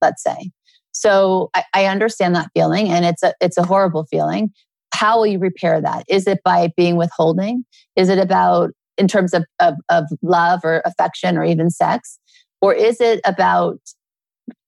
[0.02, 0.52] Let's say.
[0.91, 4.52] So I, I understand that feeling, and it's a it's a horrible feeling.
[4.93, 6.06] How will you repair that?
[6.08, 7.66] Is it by being withholding?
[7.96, 12.20] Is it about in terms of, of, of love or affection or even sex?
[12.62, 13.80] Or is it about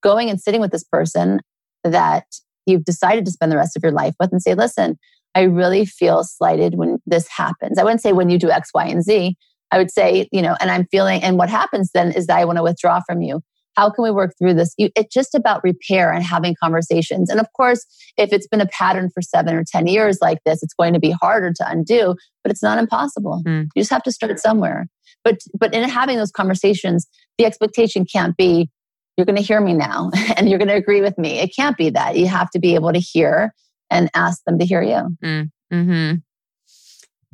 [0.04, 1.40] going and sitting with this person
[1.84, 2.26] that
[2.66, 4.98] you've decided to spend the rest of your life with and say, listen,
[5.36, 7.78] I really feel slighted when this happens.
[7.78, 9.36] I wouldn't say when you do X, Y, and Z.
[9.72, 12.46] I would say, you know, and I'm feeling, and what happens then is that I
[12.46, 13.42] want to withdraw from you.
[13.78, 14.74] How can we work through this?
[14.80, 17.30] It's just about repair and having conversations.
[17.30, 17.86] And of course,
[18.18, 21.00] if it's been a pattern for seven or 10 years like this, it's going to
[21.00, 23.44] be harder to undo, but it's not impossible.
[23.46, 23.68] Mm.
[23.76, 24.88] You just have to start somewhere.
[25.24, 27.08] But, but in having those conversations,
[27.38, 28.72] the expectation can't be,
[29.16, 31.40] you're going to hear me now and you're going to agree with me.
[31.40, 32.18] It can't be that.
[32.18, 33.54] You have to be able to hear
[33.92, 35.18] and ask them to hear you.
[35.24, 35.52] Mm.
[35.72, 36.14] hmm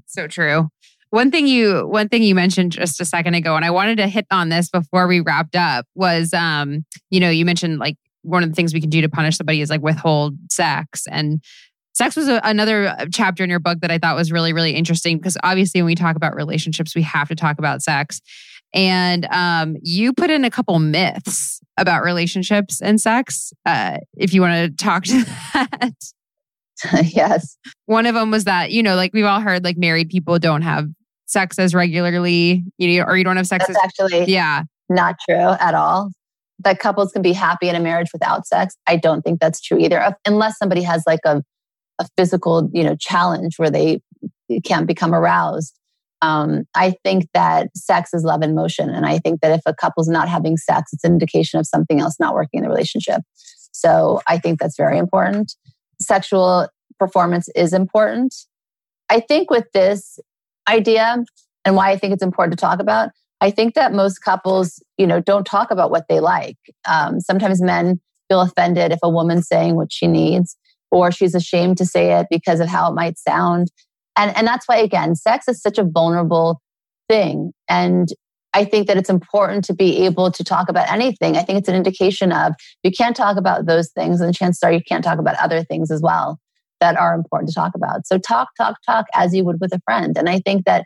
[0.07, 0.72] So true.
[1.13, 4.07] One thing you one thing you mentioned just a second ago, and I wanted to
[4.07, 8.41] hit on this before we wrapped up, was um, you know, you mentioned like one
[8.41, 11.03] of the things we can do to punish somebody is like withhold sex.
[11.11, 11.43] And
[11.93, 14.71] sex was a, another uh, chapter in your book that I thought was really, really
[14.71, 18.19] interesting because obviously when we talk about relationships, we have to talk about sex.
[18.73, 23.53] And um, you put in a couple myths about relationships and sex.
[23.67, 25.93] Uh, if you want to talk to that.
[27.03, 27.55] yes.
[27.85, 30.63] One of them was that, you know, like we've all heard like married people don't
[30.63, 30.87] have
[31.25, 34.63] sex as regularly, you know, or you don't have sex That's as actually yeah.
[34.89, 36.11] not true at all.
[36.59, 38.75] That couples can be happy in a marriage without sex.
[38.87, 41.43] I don't think that's true either, unless somebody has like a,
[41.99, 44.01] a physical, you know, challenge where they
[44.63, 45.77] can't become aroused.
[46.21, 48.89] Um, I think that sex is love in motion.
[48.89, 51.99] And I think that if a couple's not having sex, it's an indication of something
[51.99, 53.21] else not working in the relationship.
[53.73, 55.53] So I think that's very important.
[55.99, 58.33] Sexual performance is important.
[59.09, 60.17] I think with this,
[60.67, 61.23] idea
[61.65, 63.09] and why I think it's important to talk about.
[63.41, 66.57] I think that most couples, you know, don't talk about what they like.
[66.87, 67.99] Um, sometimes men
[68.29, 70.55] feel offended if a woman's saying what she needs,
[70.91, 73.69] or she's ashamed to say it because of how it might sound.
[74.17, 76.61] And and that's why again, sex is such a vulnerable
[77.09, 77.51] thing.
[77.67, 78.07] And
[78.53, 81.35] I think that it's important to be able to talk about anything.
[81.35, 82.53] I think it's an indication of
[82.83, 85.91] you can't talk about those things, and chances are you can't talk about other things
[85.91, 86.39] as well
[86.83, 88.05] that are important to talk about.
[88.05, 90.17] So talk, talk, talk as you would with a friend.
[90.17, 90.85] And I think that,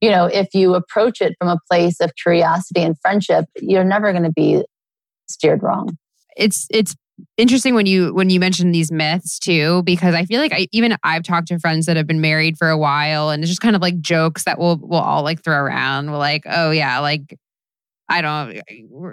[0.00, 4.10] you know, if you approach it from a place of curiosity and friendship, you're never
[4.10, 4.64] going to be
[5.28, 5.96] steered wrong.
[6.36, 6.96] It's it's
[7.36, 10.96] interesting when you when you mention these myths too because i feel like I, even
[11.02, 13.74] i've talked to friends that have been married for a while and it's just kind
[13.74, 17.36] of like jokes that we'll we'll all like throw around we're like oh yeah like
[18.08, 18.60] i don't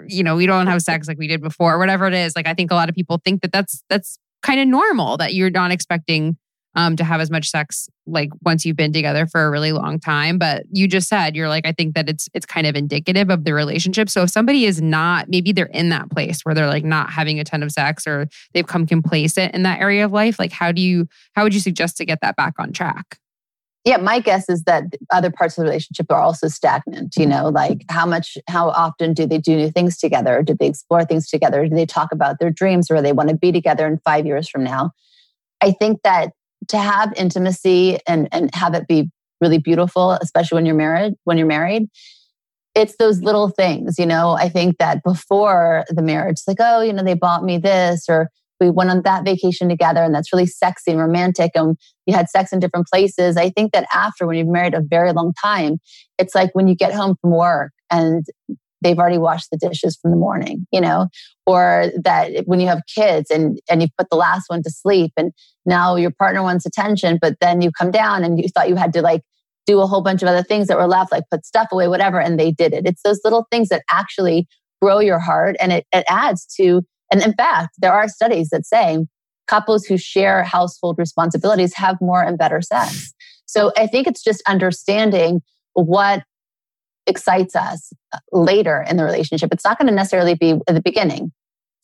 [0.06, 2.54] you know we don't have sex like we did before whatever it is like i
[2.54, 5.72] think a lot of people think that that's that's kind of normal that you're not
[5.72, 6.36] expecting
[6.76, 9.98] um, to have as much sex like once you've been together for a really long
[9.98, 10.38] time.
[10.38, 13.44] But you just said you're like, I think that it's it's kind of indicative of
[13.44, 14.08] the relationship.
[14.08, 17.40] So if somebody is not, maybe they're in that place where they're like not having
[17.40, 20.70] a ton of sex or they've come complacent in that area of life, like how
[20.70, 23.18] do you how would you suggest to get that back on track?
[23.86, 27.48] Yeah my guess is that other parts of the relationship are also stagnant you know
[27.48, 30.42] like how much how often do they do new things together?
[30.42, 31.66] Do they explore things together?
[31.66, 34.48] Do they talk about their dreams or they want to be together in five years
[34.48, 34.90] from now?
[35.62, 36.32] I think that
[36.68, 39.10] to have intimacy and and have it be
[39.40, 41.88] really beautiful especially when you're married when you're married
[42.74, 44.32] it's those little things you know?
[44.32, 48.30] I think that before the marriage like oh you know they bought me this or
[48.60, 51.76] we went on that vacation together and that's really sexy and romantic and
[52.06, 53.36] we had sex in different places.
[53.36, 55.78] I think that after when you've married a very long time
[56.18, 58.24] it's like when you get home from work and
[58.82, 61.08] they've already washed the dishes from the morning you know?
[61.46, 65.12] Or that when you have kids and and you put the last one to sleep
[65.16, 65.32] and
[65.64, 68.92] now your partner wants attention but then you come down and you thought you had
[68.94, 69.22] to like
[69.66, 72.20] do a whole bunch of other things that were left like put stuff away whatever
[72.20, 72.86] and they did it.
[72.86, 74.46] It's those little things that actually
[74.80, 78.66] grow your heart and it, it adds to and in fact, there are studies that
[78.66, 79.06] say
[79.46, 83.14] couples who share household responsibilities have more and better sex.
[83.46, 85.40] So I think it's just understanding
[85.74, 86.24] what
[87.06, 87.92] excites us
[88.32, 89.50] later in the relationship.
[89.52, 91.32] It's not going to necessarily be at the beginning.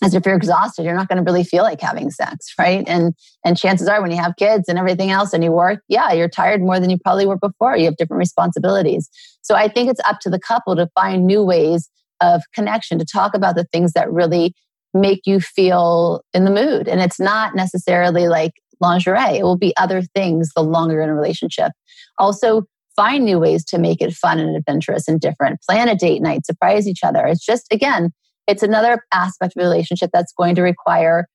[0.02, 2.82] As if you're exhausted, you're not going to really feel like having sex, right?
[2.88, 3.14] And
[3.44, 6.28] and chances are when you have kids and everything else and you work, yeah, you're
[6.28, 7.76] tired more than you probably were before.
[7.76, 9.08] You have different responsibilities.
[9.42, 11.88] So I think it's up to the couple to find new ways
[12.20, 14.56] of connection, to talk about the things that really
[14.95, 16.88] make you feel in the mood.
[16.88, 21.14] And it's not necessarily like lingerie, it will be other things the longer in a
[21.14, 21.72] relationship.
[22.18, 22.64] Also,
[22.95, 25.61] find new ways to make it fun and adventurous and different.
[25.62, 27.24] Plan a date night, surprise each other.
[27.26, 28.11] It's just, again,
[28.47, 31.26] it's another aspect of a relationship that's going to require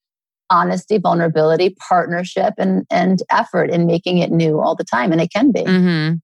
[0.49, 5.11] honesty, vulnerability, partnership, and, and effort in making it new all the time.
[5.11, 5.63] And it can be.
[5.63, 6.15] Mm-hmm.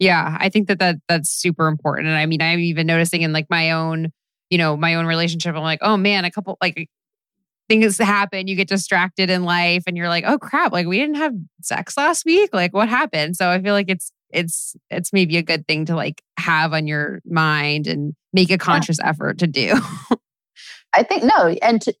[0.00, 2.08] Yeah, I think that, that that's super important.
[2.08, 4.12] And I mean, I'm even noticing in like my own
[4.54, 6.88] you know, my own relationship, I'm like, oh man, a couple like
[7.68, 11.16] things happen, you get distracted in life and you're like, oh crap, like we didn't
[11.16, 12.50] have sex last week.
[12.52, 13.34] Like what happened?
[13.34, 16.86] So I feel like it's it's it's maybe a good thing to like have on
[16.86, 19.08] your mind and make a conscious yeah.
[19.08, 19.74] effort to do.
[20.92, 21.92] I think no, and to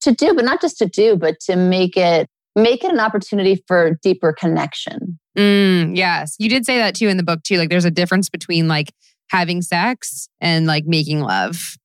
[0.00, 3.62] to do, but not just to do, but to make it make it an opportunity
[3.68, 5.18] for deeper connection.
[5.36, 7.58] Mm, yes, you did say that too in the book too.
[7.58, 8.94] Like, there's a difference between like
[9.30, 11.76] having sex and like making love.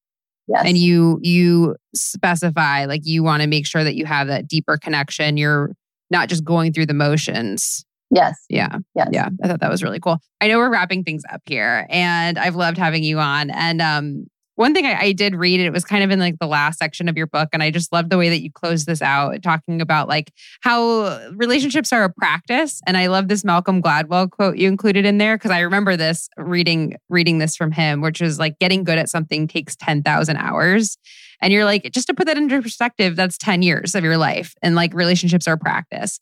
[0.48, 0.64] Yes.
[0.66, 4.78] And you you specify like you want to make sure that you have that deeper
[4.78, 5.38] connection.
[5.38, 5.72] You're
[6.12, 7.86] not just going through the motions.
[8.12, 8.38] Yes.
[8.50, 8.78] Yeah.
[8.94, 9.10] Yes.
[9.12, 9.30] Yeah.
[9.44, 10.20] I thought that was really cool.
[10.42, 13.50] I know we're wrapping things up here and I've loved having you on.
[13.50, 16.48] And um one thing I, I, did read it was kind of in like the
[16.48, 19.02] last section of your book and i just love the way that you close this
[19.02, 20.32] out talking about like
[20.62, 25.18] how relationships are a practice and i love this malcolm gladwell quote you included in
[25.18, 28.98] there because i remember this reading reading this from him which is like getting good
[28.98, 30.98] at something takes 10000 hours.
[31.42, 34.54] And you're like just to put that into perspective that's 10 years of your life
[34.62, 36.20] and like relationships are a practice.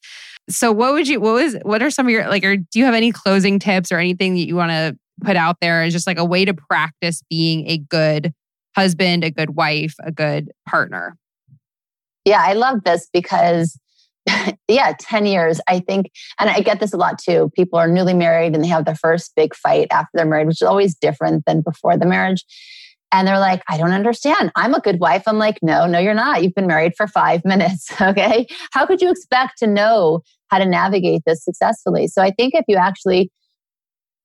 [0.49, 2.85] So what would you what was what are some of your like or do you
[2.85, 6.07] have any closing tips or anything that you want to put out there as just
[6.07, 8.33] like a way to practice being a good
[8.75, 11.17] husband, a good wife, a good partner.
[12.25, 13.77] Yeah, I love this because,
[14.67, 17.51] yeah, 10 years, I think, and I get this a lot too.
[17.55, 20.61] People are newly married and they have their first big fight after they're married, which
[20.61, 22.45] is always different than before the marriage.
[23.11, 24.51] And they're like, I don't understand.
[24.55, 25.23] I'm a good wife.
[25.27, 26.43] I'm like, no, no, you're not.
[26.43, 27.89] You've been married for five minutes.
[27.99, 28.47] Okay.
[28.71, 32.07] How could you expect to know how to navigate this successfully?
[32.07, 33.31] So I think if you actually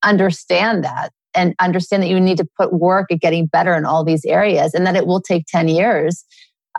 [0.03, 4.05] understand that and understand that you need to put work at getting better in all
[4.05, 6.25] these areas and that it will take 10 years,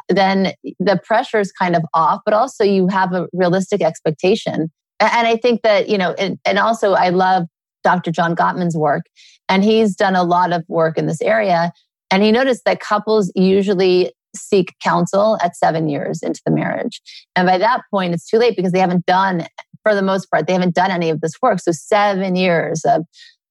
[0.09, 4.71] then the pressure is kind of off, but also you have a realistic expectation.
[4.99, 7.43] And I think that, you know, and, and also I love
[7.83, 8.11] Dr.
[8.11, 9.05] John Gottman's work,
[9.47, 11.71] and he's done a lot of work in this area.
[12.09, 17.01] And he noticed that couples usually seek counsel at seven years into the marriage.
[17.35, 19.47] And by that point, it's too late because they haven't done
[19.87, 21.59] for the most part, they haven't done any of this work.
[21.59, 23.03] So seven years of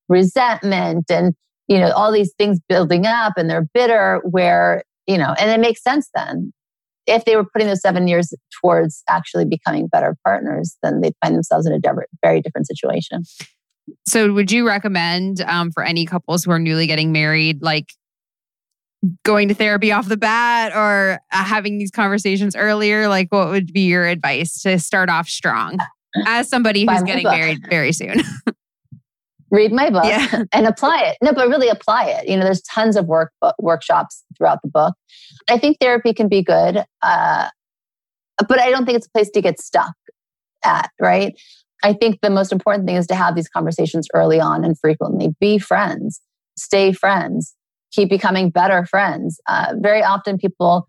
[0.08, 1.34] resentment and,
[1.66, 5.60] you know, all these things building up and they're bitter where, you know, and it
[5.60, 6.52] makes sense then.
[7.06, 11.34] If they were putting those seven years towards actually becoming better partners, then they'd find
[11.34, 11.78] themselves in a
[12.22, 13.22] very different situation.
[14.06, 17.92] So, would you recommend um, for any couples who are newly getting married, like
[19.24, 23.08] going to therapy off the bat or uh, having these conversations earlier?
[23.08, 25.78] Like, what would be your advice to start off strong?
[26.26, 28.22] As somebody who's getting married very soon.
[29.50, 30.42] Read my book yeah.
[30.52, 31.18] and apply it.
[31.22, 32.28] No, but really apply it.
[32.28, 34.94] You know, there's tons of work workshops throughout the book.
[35.48, 37.48] I think therapy can be good, uh,
[38.48, 39.94] but I don't think it's a place to get stuck
[40.64, 40.90] at.
[41.00, 41.34] Right.
[41.84, 45.34] I think the most important thing is to have these conversations early on and frequently.
[45.38, 46.20] Be friends,
[46.56, 47.54] stay friends,
[47.92, 49.40] keep becoming better friends.
[49.48, 50.88] Uh, very often, people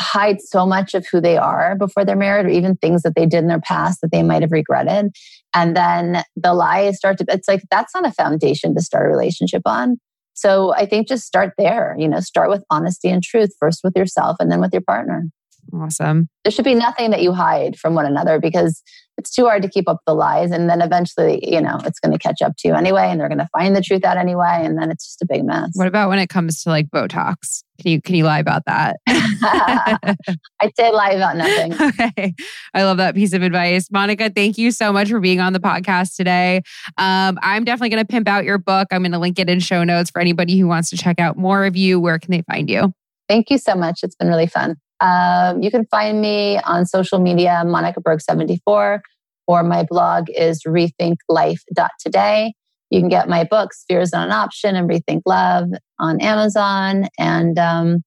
[0.00, 3.26] hide so much of who they are before they're married or even things that they
[3.26, 5.14] did in their past that they might have regretted.
[5.54, 9.08] And then the lies start to it's like that's not a foundation to start a
[9.08, 9.98] relationship on.
[10.34, 13.96] So i think just start there you know start with honesty and truth first with
[13.96, 15.30] yourself and then with your partner
[15.74, 16.28] awesome.
[16.44, 18.82] There should be nothing that you hide from one another because
[19.18, 22.12] it's too hard to keep up the lies and then eventually you know it's going
[22.12, 24.60] to catch up to you anyway and they're going to find the truth out anyway
[24.62, 25.70] and then it's just a big mess.
[25.74, 27.62] What about when it comes to like botox?
[27.80, 28.96] Can you can you lie about that?
[29.08, 31.74] I say lie about nothing.
[31.86, 32.34] Okay.
[32.74, 33.90] I love that piece of advice.
[33.90, 36.62] Monica thank you so much for being on the podcast today.
[36.98, 38.88] Um, i'm definitely going to pimp out your book.
[38.90, 41.36] I'm going to link it in show notes for anybody who wants to check out
[41.36, 42.00] more of you.
[42.00, 42.92] Where can they find you?
[43.28, 44.00] Thank you so much.
[44.02, 49.00] It's been really fun um, you can find me on social media, Monica Berg74,
[49.46, 52.52] or my blog is rethinklife.today.
[52.90, 55.68] You can get my books, Fear is Not an Option and Rethink Love
[55.98, 57.08] on Amazon.
[57.18, 58.04] And um,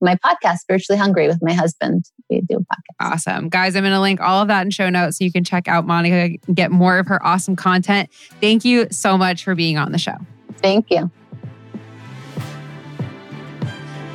[0.00, 2.04] my podcast, Spiritually Hungry, with my husband.
[2.28, 3.12] We do a podcast.
[3.12, 3.48] Awesome.
[3.48, 5.68] Guys, I'm going to link all of that in show notes so you can check
[5.68, 8.10] out Monica and get more of her awesome content.
[8.40, 10.16] Thank you so much for being on the show.
[10.58, 11.10] Thank you.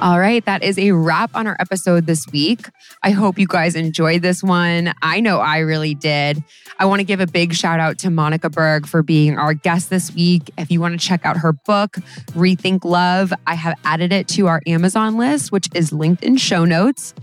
[0.01, 2.67] All right, that is a wrap on our episode this week.
[3.03, 4.95] I hope you guys enjoyed this one.
[5.03, 6.43] I know I really did.
[6.79, 9.91] I want to give a big shout out to Monica Berg for being our guest
[9.91, 10.49] this week.
[10.57, 11.97] If you want to check out her book,
[12.31, 16.65] Rethink Love, I have added it to our Amazon list, which is linked in show
[16.65, 17.13] notes.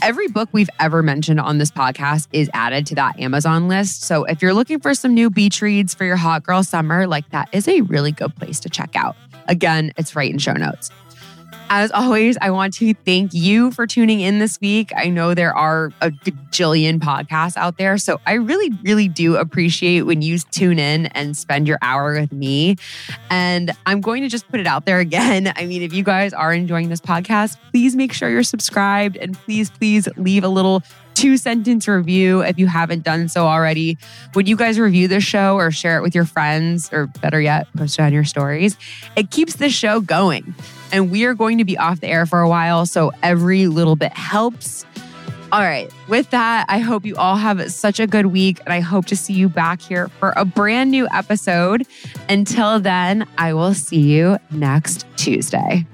[0.00, 4.04] Every book we've ever mentioned on this podcast is added to that Amazon list.
[4.04, 7.28] So if you're looking for some new beach reads for your hot girl summer, like
[7.30, 9.16] that is a really good place to check out.
[9.48, 10.92] Again, it's right in show notes.
[11.70, 14.90] As always, I want to thank you for tuning in this week.
[14.96, 17.98] I know there are a gajillion podcasts out there.
[17.98, 22.32] So I really, really do appreciate when you tune in and spend your hour with
[22.32, 22.76] me.
[23.28, 25.52] And I'm going to just put it out there again.
[25.56, 29.34] I mean, if you guys are enjoying this podcast, please make sure you're subscribed and
[29.34, 30.82] please, please leave a little
[31.14, 33.98] two sentence review if you haven't done so already.
[34.34, 37.66] Would you guys review the show or share it with your friends, or better yet,
[37.76, 38.76] post it on your stories?
[39.16, 40.54] It keeps the show going.
[40.92, 43.96] And we are going to be off the air for a while, so every little
[43.96, 44.84] bit helps.
[45.50, 45.90] All right.
[46.08, 49.16] With that, I hope you all have such a good week, and I hope to
[49.16, 51.86] see you back here for a brand new episode.
[52.28, 55.86] Until then, I will see you next Tuesday.